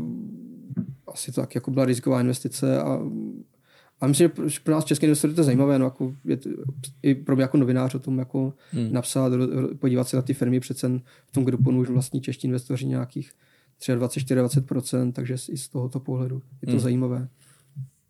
[1.06, 3.00] asi to tak jako byla riziková investice a,
[4.00, 6.50] a myslím, že pro nás české investory to je zajímavé, no, jako je to,
[7.02, 8.92] i pro mě jako novinář o tom jako hmm.
[8.92, 9.32] napsat,
[9.78, 13.32] podívat se na ty firmy, přece v tom Grouponu už vlastní čeští investoři nějakých
[13.90, 16.80] 23-24%, takže i z tohoto pohledu je to hmm.
[16.80, 17.28] zajímavé.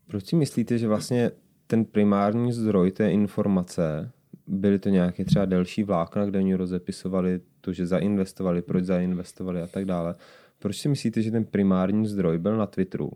[0.06, 1.30] Proč si myslíte, že vlastně
[1.66, 4.10] ten primární zdroj té informace
[4.46, 9.66] byly to nějaké třeba delší vlákna, kde oni rozepisovali to, že zainvestovali, proč zainvestovali a
[9.66, 10.14] tak dále.
[10.58, 13.10] Proč si myslíte, že ten primární zdroj byl na Twitteru?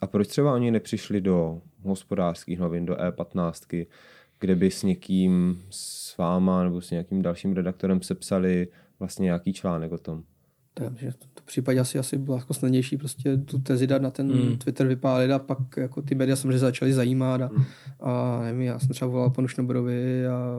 [0.00, 3.86] A proč třeba oni nepřišli do hospodářských novin, do E15,
[4.40, 9.92] kde by s někým, s váma nebo s nějakým dalším redaktorem sepsali vlastně nějaký článek
[9.92, 10.22] o tom?
[10.84, 14.32] Takže v tom případě asi, asi bylo jako snadnější prostě tu tezi dát na ten
[14.32, 14.56] mm.
[14.58, 17.64] Twitter vypálit a pak jako ty média samozřejmě začaly zajímat a, mm.
[18.00, 20.56] a nevím, já jsem třeba volal panu Šnobrovi a,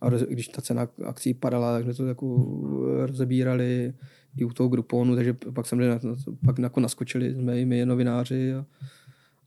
[0.00, 2.46] a roz, když ta cena akcí padala, tak jsme to jako
[3.06, 3.94] rozebírali
[4.36, 5.98] i u toho Grouponu, takže pak jsem na,
[6.46, 8.64] pak jako naskočili jsme i my novináři a,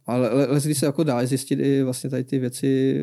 [0.05, 3.01] ale lezli se jako dá zjistit i vlastně tady ty věci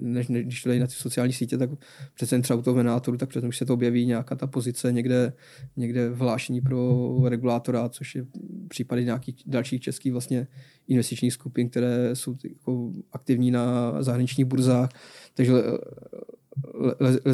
[0.00, 1.70] než, než když dají na ty sociální sítě, tak
[2.14, 5.32] přece třeba u toho venátoru, tak přece už se to objeví nějaká ta pozice někde,
[5.76, 8.26] někde vlášení pro regulátora, což je
[8.68, 10.46] případy nějakých dalších českých vlastně
[10.88, 14.90] investičních skupin, které jsou jako aktivní na zahraničních burzách.
[15.34, 15.52] Takže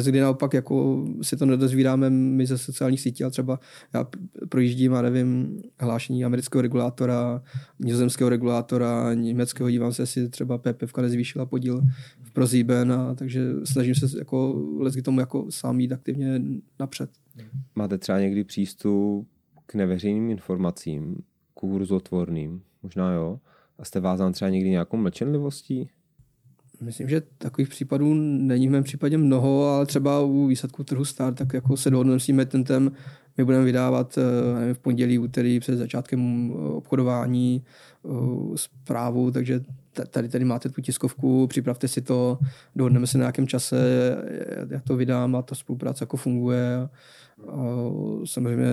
[0.07, 3.59] kdy naopak jako si to nedozvídáme my ze sociálních sítí, ale třeba
[3.93, 4.07] já
[4.49, 7.41] projíždím a nevím, hlášení amerického regulátora,
[7.79, 11.81] nizozemského regulátora, německého, dívám se, jestli třeba PPF nezvýšila podíl
[12.21, 14.63] v Prozíben, a takže snažím se jako
[14.99, 16.41] k tomu jako sám jít aktivně
[16.79, 17.09] napřed.
[17.75, 19.27] Máte třeba někdy přístup
[19.65, 21.17] k neveřejným informacím,
[21.53, 23.39] kurzotvorným, možná jo,
[23.79, 25.89] a jste vázán třeba někdy nějakou mlčenlivostí?
[26.81, 31.37] Myslím, že takových případů není v mém případě mnoho, ale třeba u výsledku trhu start,
[31.37, 32.91] tak jako se dohodneme s tím tentem,
[33.37, 37.63] my budeme vydávat eh, nevím, v pondělí, úterý před začátkem eh, obchodování
[38.05, 38.09] eh,
[38.55, 39.61] zprávu, takže
[40.09, 42.39] tady, tady máte tu tiskovku, připravte si to,
[42.75, 43.77] dohodneme se na nějakém čase,
[44.69, 46.75] já to vydám a ta spolupráce jako funguje.
[46.77, 46.89] A
[48.25, 48.67] samozřejmě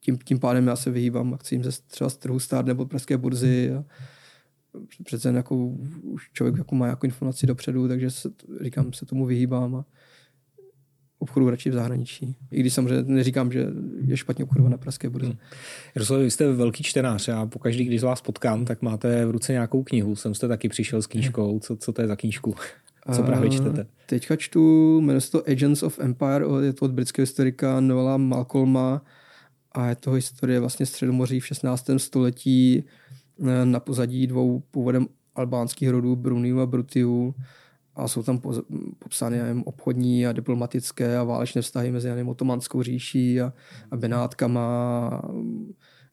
[0.00, 3.72] tím, tím pádem já se vyhýbám akcím ze třeba z trhu start nebo pražské burzy.
[3.74, 3.84] A,
[5.04, 5.56] přece jako
[6.02, 8.30] už člověk jako má jako informaci dopředu, takže se,
[8.60, 9.84] říkám, se tomu vyhýbám a
[11.22, 12.36] obchodu radši v zahraničí.
[12.50, 13.66] I když samozřejmě neříkám, že
[14.04, 15.28] je špatně obchodovat na pražské burze.
[15.28, 15.38] Hmm.
[15.94, 19.82] Jaroslav, vy jste velký čtenář a pokaždý, když vás potkám, tak máte v ruce nějakou
[19.82, 20.16] knihu.
[20.16, 21.58] Jsem jste taky přišel s knížkou.
[21.58, 22.54] Co, co to je za knížku?
[23.14, 23.86] Co právě čtete?
[24.06, 29.02] Teďka čtu, jmenuje se to Agents of Empire, je to od britského historika Novela Malcolma
[29.72, 31.90] a je to historie vlastně Středomoří v 16.
[31.96, 32.84] století
[33.64, 37.34] na pozadí dvou původem albánských rodů Bruniu a Brutiu
[37.94, 38.40] a jsou tam
[38.98, 43.52] popsány nevím, obchodní a diplomatické a válečné vztahy mezi nevím, otomanskou říší a,
[43.90, 45.08] a Benátkama.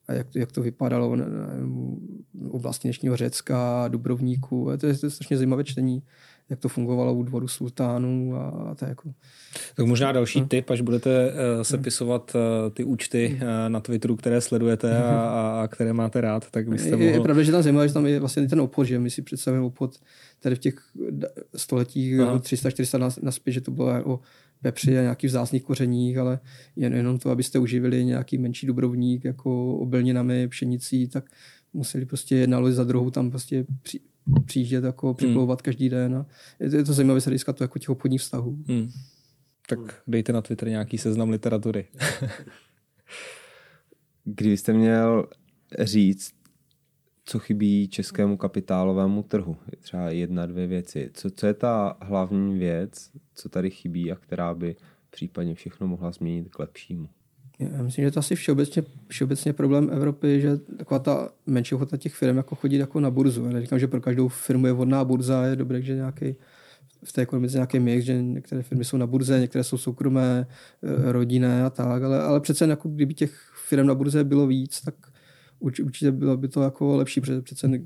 [0.07, 1.17] A jak, jak to vypadalo
[2.33, 4.71] v oblasti dnešního Řecka, Dubrovníku.
[4.71, 6.03] A to je, to je strašně zajímavé čtení
[6.49, 9.13] jak to fungovalo u dvoru sultánů a, to jako...
[9.75, 10.47] Tak možná další hmm.
[10.47, 15.67] tip, až budete uh, sepisovat uh, ty účty uh, na Twitteru, které sledujete a, a
[15.67, 17.03] které máte rád, tak byste mohl...
[17.03, 19.21] Je, je pravda, že tam zajímavé, že tam je vlastně ten obchod, že my si
[19.21, 19.99] představujeme obchod
[20.39, 20.75] tady v těch
[21.55, 24.19] stoletích 300-400 naspět, že to bylo o
[24.61, 26.39] pepři a nějakých vzácných kořeních, ale
[26.75, 31.25] jen, jenom to, abyste uživili nějaký menší dubrovník jako obilninami, pšenicí, tak
[31.73, 33.99] museli prostě jedna loď za druhou tam prostě při,
[34.45, 35.63] přijíždět, jako připlouvat hmm.
[35.63, 36.15] každý den.
[36.15, 36.25] A
[36.59, 38.57] je, to, je to zajímavé se to jako těch obchodních vztahů.
[38.67, 38.89] Hmm.
[39.69, 41.87] Tak dejte na Twitter nějaký seznam literatury.
[44.23, 45.27] Kdybyste měl
[45.79, 46.33] říct,
[47.25, 51.09] co chybí českému kapitálovému trhu, třeba jedna, dvě věci.
[51.13, 54.75] Co, co je ta hlavní věc, co tady chybí a která by
[55.09, 57.09] případně všechno mohla změnit k lepšímu?
[57.59, 62.13] Já myslím, že to asi všeobecně, všeobecně problém Evropy, že taková ta menší ochota těch
[62.13, 63.45] firm jako chodit jako na burzu.
[63.45, 66.35] Já říkám, že pro každou firmu je vhodná burza, je dobré, že nějaký
[67.03, 70.47] v té ekonomice nějaký mix, že některé firmy jsou na burze, některé jsou soukromé,
[70.83, 74.81] eh, rodinné a tak, ale, ale přece jako kdyby těch firm na burze bylo víc,
[74.81, 74.95] tak
[75.59, 77.81] určitě bylo by to jako lepší, protože přece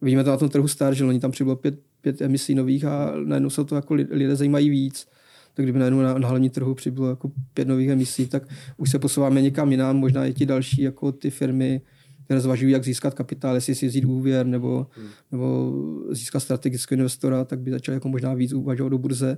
[0.00, 3.12] vidíme to na tom trhu star, že oni tam přibylo pět, pět emisí nových a
[3.24, 5.06] najednou se to jako lidé zajímají víc
[5.54, 8.42] tak kdyby najednou na, na hlavní trhu přibylo jako pět nových emisí, tak
[8.76, 11.80] už se posouváme někam jinam, možná i ti další jako ty firmy,
[12.24, 15.08] které zvažují, jak získat kapitál, jestli si vzít úvěr nebo, hmm.
[15.32, 15.72] nebo
[16.10, 19.36] získat strategického investora, tak by začali jako možná víc uvažovat do burze.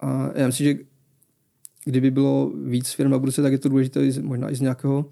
[0.00, 0.78] A já myslím, že
[1.84, 5.06] kdyby bylo víc firm na burze, tak je to důležité možná i z nějakého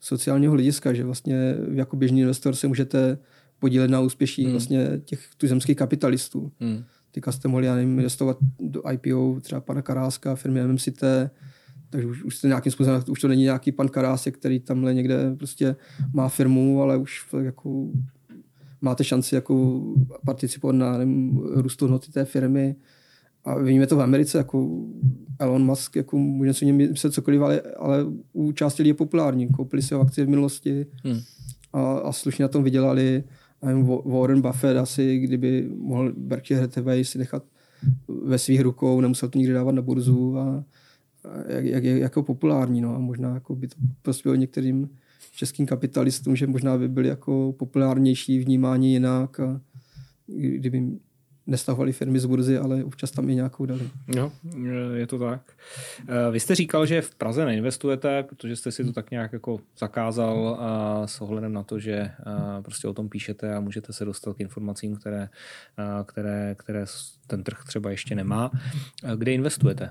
[0.00, 3.18] sociálního hlediska, že vlastně jako běžný investor se můžete
[3.58, 4.52] podílet na úspěší hmm.
[4.52, 6.52] vlastně těch tuzemských kapitalistů.
[6.60, 6.84] Hmm.
[7.10, 11.04] Teďka jste mohli, já nevím, investovat do IPO třeba pana Karáska, firmy MMCT,
[11.90, 15.36] takže už, už to nějakým způsobem, už to není nějaký pan Karásek, který tamhle někde
[15.36, 15.76] prostě
[16.12, 17.88] má firmu, ale už jako
[18.80, 19.82] máte šanci jako
[20.24, 22.76] participovat na nevím, růstu hodnoty té firmy.
[23.44, 24.84] A vidíme to v Americe, jako
[25.38, 29.48] Elon Musk, jako můžeme si něm myslet cokoliv, ale, ale u části lidí je populární.
[29.48, 31.20] Koupili si ho akcie v minulosti hmm.
[31.72, 33.24] a, a slušně na tom vydělali.
[34.04, 37.44] Warren Buffett asi, kdyby mohl Berkshire Hathaway si nechat
[38.08, 40.64] ve svých rukou, nemusel to nikdy dávat na burzu a,
[41.24, 42.80] a jak, jak, jako populární.
[42.80, 42.94] No.
[42.94, 44.88] A možná jako by to prospělo některým
[45.32, 49.60] českým kapitalistům, že možná by byli jako populárnější, vnímání jinak a
[50.26, 50.82] kdyby
[51.50, 53.90] nestahovali firmy z burzy, ale občas tam i nějakou dali.
[54.14, 54.32] Jo,
[54.94, 55.40] je to tak.
[56.08, 59.60] Eh, vy jste říkal, že v Praze neinvestujete, protože jste si to tak nějak jako
[59.78, 62.12] zakázal a s ohledem na to, že eh,
[62.62, 65.28] prostě o tom píšete a můžete se dostat k informacím, které,
[65.78, 66.84] eh, které, které
[67.26, 68.50] ten trh třeba ještě nemá.
[69.16, 69.90] Kde investujete?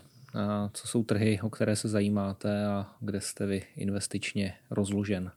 [0.74, 5.32] Co jsou trhy, o které se zajímáte a kde jste vy investičně rozložen?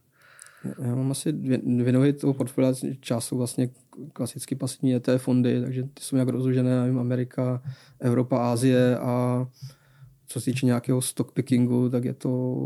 [0.81, 3.69] Já mám asi dvě, dvě nohy toho portfolia, část jsou vlastně
[4.13, 7.63] klasicky pasivní ETF fondy, takže ty jsou nějak rozložené, nevím, Amerika,
[7.99, 9.47] Evropa, Ázie a
[10.27, 12.57] co se týče nějakého stock pickingu, tak je to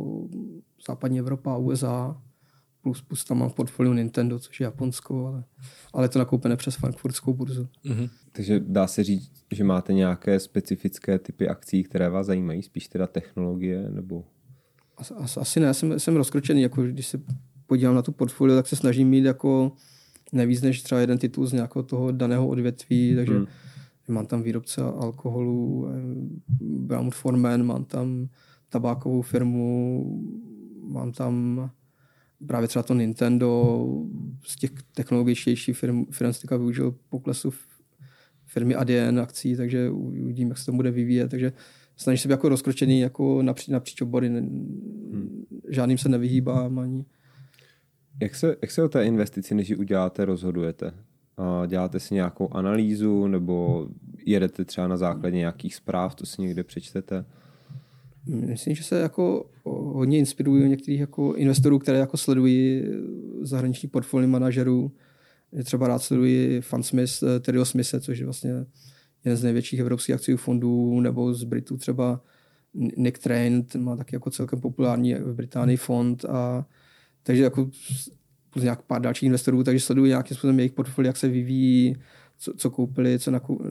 [0.88, 2.22] západní Evropa USA,
[2.82, 5.44] plus, plus tam mám v portfoliu Nintendo, což je Japonsko, ale,
[5.94, 7.68] ale je to nakoupené přes frankfurtskou burzu.
[7.86, 8.10] Mm-hmm.
[8.32, 13.08] Takže dá se říct, že máte nějaké specifické typy akcí, které vás zajímají, spíš teda
[13.08, 14.24] technologie, nebo?
[14.98, 17.22] As, as, asi ne, jsem, jsem rozkročený, jako když se
[17.68, 19.72] podívám na tu portfolio, tak se snažím mít jako
[20.32, 23.48] nevíc než třeba jeden titul z nějakého toho daného odvětví, takže hmm.
[24.08, 25.88] mám tam výrobce alkoholu,
[26.60, 28.28] Brown Forman, mám tam
[28.70, 30.04] tabákovou firmu,
[30.84, 31.70] mám tam
[32.48, 33.86] právě třeba to Nintendo,
[34.46, 37.54] z těch technologičtějších firm, firm teďka využil poklesu
[38.46, 41.54] firmy Adyen akcí, takže uvidím, jak se to bude vyvíjet, takže
[41.96, 45.46] snažím se být jako rozkročený jako napříč, napříč obory, hmm.
[45.70, 47.06] žádným se nevyhýbám ani
[48.22, 50.94] jak se, jak se o té investici, než ji uděláte, rozhodujete?
[51.68, 53.88] Děláte si nějakou analýzu nebo
[54.26, 57.26] jedete třeba na základě nějakých zpráv, to si někde přečtete?
[58.26, 62.84] Myslím, že se jako hodně inspirují některých jako investorů, které jako sledují
[63.42, 64.92] zahraniční portfolio manažerů.
[65.64, 68.52] Třeba rád sledují Fansmith, Terryho Smithe, což je vlastně
[69.26, 72.22] jeden z největších evropských akciových fondů, nebo z Britů třeba
[72.74, 76.66] Nick Train, ten má taky jako celkem populární v Británii fond a
[77.28, 77.70] takže jako
[78.50, 81.96] plus nějak pár dalších investorů, takže sledují nějakým způsobem jejich portfolio, jak se vyvíjí,
[82.38, 83.62] co, co koupili, co nakou,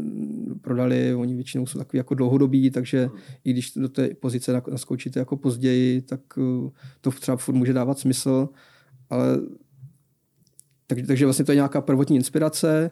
[0.60, 3.08] prodali, oni většinou jsou takový jako dlouhodobí, takže
[3.44, 7.98] i když do té pozice naskočíte jako později, tak uh, to třeba furt může dávat
[7.98, 8.48] smysl,
[9.10, 9.26] ale
[10.86, 12.90] takže, takže vlastně to je nějaká prvotní inspirace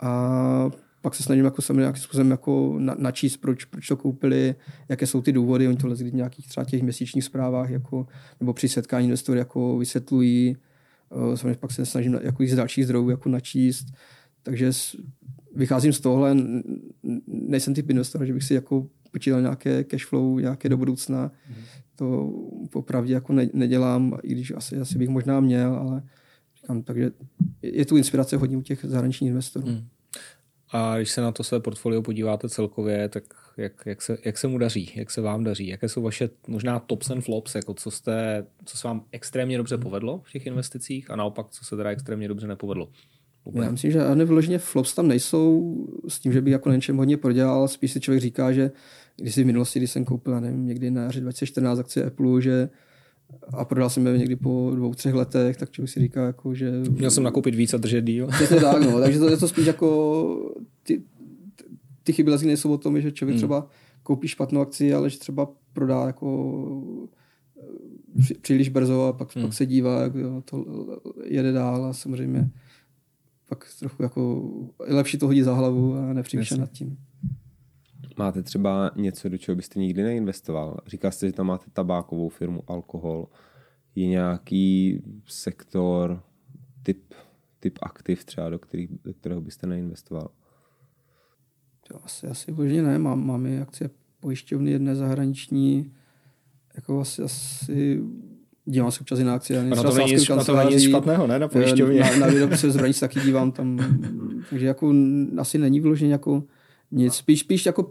[0.00, 0.70] a
[1.04, 4.54] pak se snažím jako sami nějakým způsobem jako na, načíst, proč, proč to koupili,
[4.88, 8.06] jaké jsou ty důvody, oni to lezli v nějakých třeba těch měsíčních zprávách, jako,
[8.40, 10.56] nebo při setkání investory jako vysvětlují,
[11.10, 13.86] uh, samozřejmě pak se snažím jako z dalších zdrojů jako načíst,
[14.42, 14.70] takže
[15.54, 16.36] vycházím z tohle,
[17.26, 21.54] nejsem typ investor, že bych si jako počítal nějaké cash flow, nějaké do budoucna, mm.
[21.96, 22.32] to
[22.70, 26.02] popravdě jako ne, nedělám, i když asi, asi bych možná měl, ale
[26.56, 27.10] říkám, takže
[27.62, 29.66] je tu inspirace hodně u těch zahraničních investorů.
[29.66, 29.86] Mm.
[30.70, 33.24] A když se na to své portfolio podíváte celkově, tak
[33.56, 36.78] jak, jak, se, jak se mu daří, jak se vám daří, jaké jsou vaše možná
[36.78, 41.10] tops and flops, jako co, jste, co se vám extrémně dobře povedlo v těch investicích
[41.10, 42.88] a naopak, co se teda extrémně dobře nepovedlo.
[43.62, 45.76] Já myslím, že ani vyloženě flops tam nejsou
[46.08, 47.68] s tím, že bych jako na něčem hodně prodělal.
[47.68, 48.70] Spíš si člověk říká, že
[49.16, 52.68] když si v minulosti, když jsem koupil, nevím, někdy na jaře 2014 akcie Apple, že
[53.52, 56.72] a prodal jsem je někdy po dvou, třech letech, tak člověk si říká, jako, že...
[56.90, 58.28] Měl jsem nakoupit víc a držet díl.
[58.48, 58.98] to tak, no.
[59.00, 60.52] Takže to je to spíš jako...
[60.82, 61.02] Ty,
[62.02, 63.38] ty chyby nejsou o tom, že člověk hmm.
[63.38, 63.68] třeba
[64.02, 67.04] koupí špatnou akci, ale že třeba prodá jako
[68.40, 69.44] příliš brzo a pak, hmm.
[69.44, 70.64] pak se dívá, jak jo, to
[71.24, 72.50] jede dál a samozřejmě
[73.48, 74.50] pak trochu jako
[74.86, 76.96] je lepší to hodit za hlavu a nepřemýšlet nad tím.
[78.16, 80.76] Máte třeba něco, do čeho byste nikdy neinvestoval?
[80.86, 83.26] Říkal jste, že tam máte tabákovou firmu, alkohol.
[83.94, 86.22] Je nějaký sektor,
[86.82, 87.14] typ,
[87.60, 90.30] typ aktiv třeba, do, kterých, do kterého byste neinvestoval?
[91.88, 92.98] To asi, asi božně ne.
[92.98, 93.90] Mám, máme akcie
[94.20, 95.92] pojišťovny jedné zahraniční.
[96.74, 98.02] Jako asi, asi
[98.64, 99.60] dívám se občas na akcie.
[99.60, 101.38] A na to, není, na to není nic špatného, ne?
[101.38, 102.00] Na pojišťovně.
[102.00, 103.78] Na, na výrobce se zbraní taky dívám tam.
[104.50, 104.94] Takže jako
[105.38, 106.44] asi není vyloženě jako
[106.94, 107.14] nic.
[107.14, 107.90] Spíš, spíš, jako,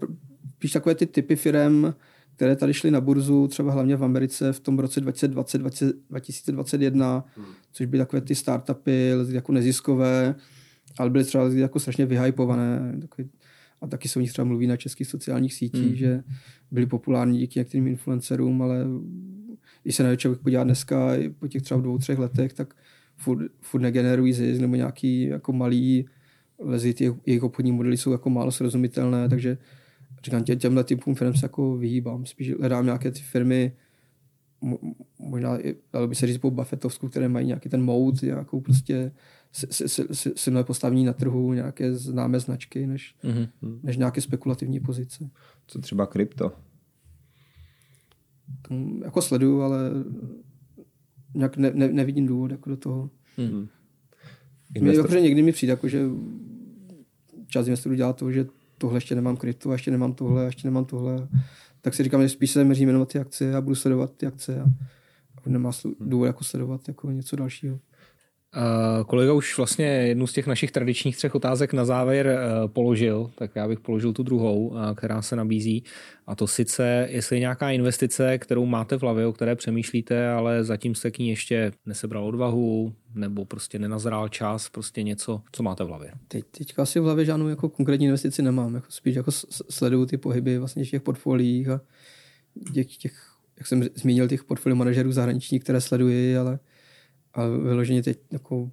[0.55, 1.93] spíš takové ty typy firm,
[2.35, 5.57] které tady šly na burzu, třeba hlavně v Americe v tom roce 2020,
[6.09, 7.45] 2021, hmm.
[7.71, 10.35] což byly takové ty startupy, jako neziskové,
[10.97, 12.97] ale byly třeba jako strašně vyhypované.
[13.01, 13.29] Takový,
[13.81, 15.95] a taky se o nich třeba mluví na českých sociálních sítích, hmm.
[15.95, 16.23] že
[16.71, 18.85] byli populární díky některým influencerům, ale
[19.83, 22.73] když se na člověk podívá dneska, po těch třeba dvou, třech letech, tak
[23.17, 26.05] furt, furt negenerují zisk nebo nějaký jako malý
[26.63, 29.57] lezi, ty jejich obchodní modely jsou jako málo srozumitelné, takže
[30.23, 32.25] říkám, tě, těmhle typům firm se jako vyhýbám.
[32.25, 33.71] Spíš hledám nějaké ty firmy,
[35.19, 35.57] možná,
[35.93, 39.11] dalo by se říct po Buffettovsku, které mají nějaký ten mode, nějakou prostě
[40.35, 43.79] silné postavení na trhu, nějaké známé značky, než, mm-hmm.
[43.83, 45.29] než nějaké spekulativní pozice.
[45.67, 46.51] Co třeba krypto?
[49.03, 49.89] jako sleduju, ale
[51.33, 53.09] nějak ne, ne, nevidím důvod jako do toho.
[53.37, 53.67] Hmm.
[54.75, 55.11] Investor...
[55.11, 56.05] Mě, někdy mi přijde, jako, že
[57.53, 58.45] část investorů dělá to, že
[58.77, 61.27] tohle ještě nemám krypto, a ještě nemám tohle, ještě nemám tohle.
[61.81, 64.61] Tak si říkám, že spíš se měřím jenom ty akce a budu sledovat ty akce
[64.61, 64.65] a,
[65.37, 67.79] a nemá důvod jako sledovat jako něco dalšího.
[69.07, 73.51] Kolega už vlastně jednu z těch našich tradičních třech otázek na závěr uh, položil, tak
[73.55, 75.83] já bych položil tu druhou, uh, která se nabízí.
[76.27, 80.63] A to sice, jestli je nějaká investice, kterou máte v hlavě, o které přemýšlíte, ale
[80.63, 85.83] zatím jste k ní ještě nesebral odvahu, nebo prostě nenazrál čas, prostě něco, co máte
[85.83, 86.11] v hlavě.
[86.27, 89.31] Teď, teďka asi v hlavě žádnou jako konkrétní investici nemám, jako spíš jako
[89.69, 91.81] sleduju ty pohyby vlastně v těch portfoliích a
[92.73, 93.13] těch, těch,
[93.57, 96.59] jak jsem zmínil, těch portfolio manažerů zahraničních, které sleduji, ale
[97.33, 98.71] a vyloženě teď jako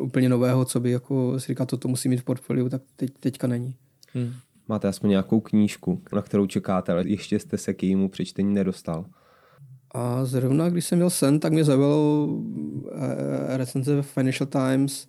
[0.00, 3.46] úplně nového, co by jako si říká, toto musí mít v portfoliu, tak teď, teďka
[3.46, 3.76] není.
[4.12, 4.32] Hmm.
[4.68, 9.06] Máte aspoň nějakou knížku, na kterou čekáte, ale ještě jste se k jejímu přečtení nedostal.
[9.90, 12.28] A zrovna, když jsem měl sen, tak mě zaujalo
[12.92, 15.06] eh, recenze ve Financial Times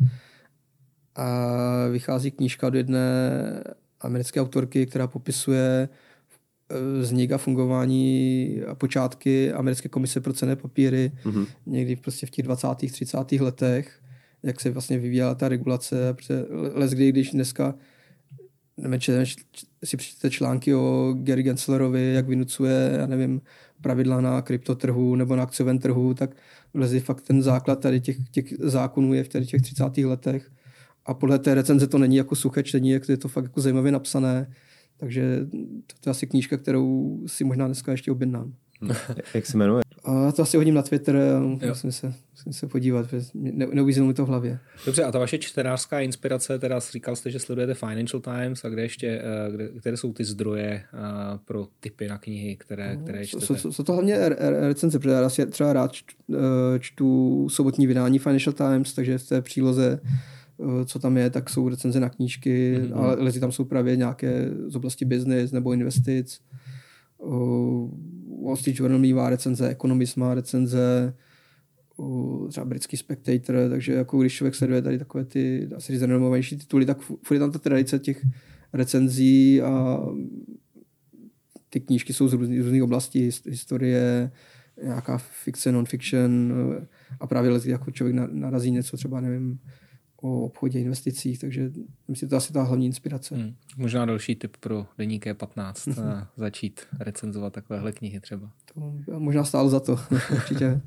[1.15, 1.49] a
[1.91, 3.07] vychází knížka od jedné
[4.01, 5.89] americké autorky, která popisuje
[6.99, 11.47] vznik a fungování a počátky americké komise pro cené papíry mm-hmm.
[11.66, 12.68] někdy prostě v těch 20.
[12.91, 13.32] 30.
[13.32, 13.99] letech,
[14.43, 16.13] jak se vlastně vyvíjela ta regulace.
[16.13, 17.76] Protože les kdy, když dneska
[18.78, 18.99] nevím,
[19.84, 23.41] si přečtete články o Gary Genslerovi, jak vynucuje, já nevím,
[23.82, 26.36] pravidla na kryptotrhu nebo na akciovém trhu, tak
[26.74, 29.97] lezi fakt ten základ tady těch, těch zákonů je v tady těch 30.
[29.97, 30.51] letech.
[31.05, 33.91] A podle té recenze to není jako suché čtení, jak je to fakt jako zajímavě
[33.91, 34.47] napsané
[34.97, 35.39] takže
[35.87, 38.53] to, to je asi knížka, kterou si možná dneska ještě objednám.
[39.33, 39.81] Jak se jmenuje?
[40.03, 41.17] A to asi hodím na Twitter,
[41.67, 44.59] musím se, musím se podívat, ne, neuvízlo mi to v hlavě.
[44.85, 48.81] Dobře, a ta vaše čtenářská inspirace, teda říkal jste, že sledujete Financial Times, a kde
[48.81, 50.97] ještě, eh, kde, které jsou ty zdroje eh,
[51.45, 53.45] pro typy na knihy, které, no, které čtete?
[53.45, 58.19] Jsou, jsou to hlavně recenze, protože já si třeba rád čtu, eh, čtu sobotní vydání
[58.19, 60.09] Financial Times, takže v té příloze Eh,
[60.85, 62.97] co tam je, tak jsou recenze na knížky, mm-hmm.
[62.97, 66.41] ale lezi tam jsou právě nějaké z oblasti business nebo investic.
[67.17, 67.89] Uh,
[68.45, 71.13] Wall Street Journal mývá recenze, Economist má recenze,
[71.97, 76.57] u třeba britský Spectator, takže jako když člověk sleduje tady takové ty asi říct renomovanější
[76.57, 78.25] tituly, tak furt je tam ta tradice těch
[78.73, 79.99] recenzí a
[81.69, 84.31] ty knížky jsou z různých, různých oblastí, historie,
[84.83, 86.53] nějaká fikce, non-fiction
[87.19, 89.59] a právě jako člověk narazí něco třeba, nevím,
[90.26, 91.71] o obchodě, investicích, takže
[92.07, 93.36] myslím, že to asi ta hlavní inspirace.
[93.36, 93.55] Hmm.
[93.78, 96.28] Možná další tip pro deník 15 mm-hmm.
[96.38, 98.51] začít recenzovat takovéhle knihy třeba.
[98.73, 99.99] To možná stálo za to,
[100.34, 100.82] určitě.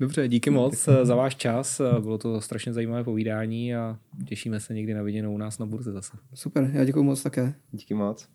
[0.00, 1.04] Dobře, díky moc děkuji.
[1.04, 1.80] za váš čas.
[2.00, 5.92] Bylo to strašně zajímavé povídání a těšíme se někdy na viděnou u nás na burze
[5.92, 6.16] zase.
[6.34, 7.54] Super, já děkuji moc také.
[7.72, 8.28] Díky moc.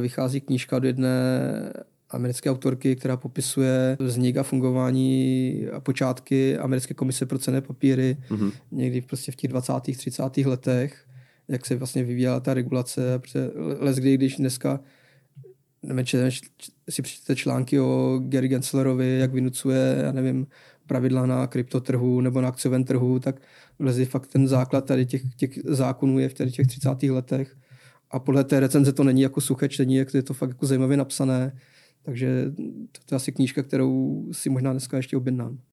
[0.00, 1.10] Vychází knížka od jedné
[2.10, 8.52] americké autorky, která popisuje vznik a fungování a počátky americké komise pro cené papíry mm-hmm.
[8.72, 9.72] někdy prostě v těch 20.
[9.96, 10.36] 30.
[10.36, 11.04] letech,
[11.48, 13.20] jak se vlastně vyvíjela ta regulace.
[13.78, 14.80] Les kdy, když dneska
[15.82, 16.30] nevím,
[16.90, 20.46] si přečtete články o Gary Genslerovi, jak vynucuje, já nevím,
[20.86, 23.42] pravidla na kryptotrhu nebo na akciovém trhu, tak
[23.78, 27.02] lezí fakt ten základ tady těch, těch zákonů je v tady těch 30.
[27.02, 27.56] letech.
[28.12, 30.96] A podle té recenze to není jako suché čtení, jak je to fakt jako zajímavě
[30.96, 31.58] napsané.
[32.02, 32.52] Takže
[33.08, 35.58] to je asi knížka, kterou si možná dneska ještě objednám.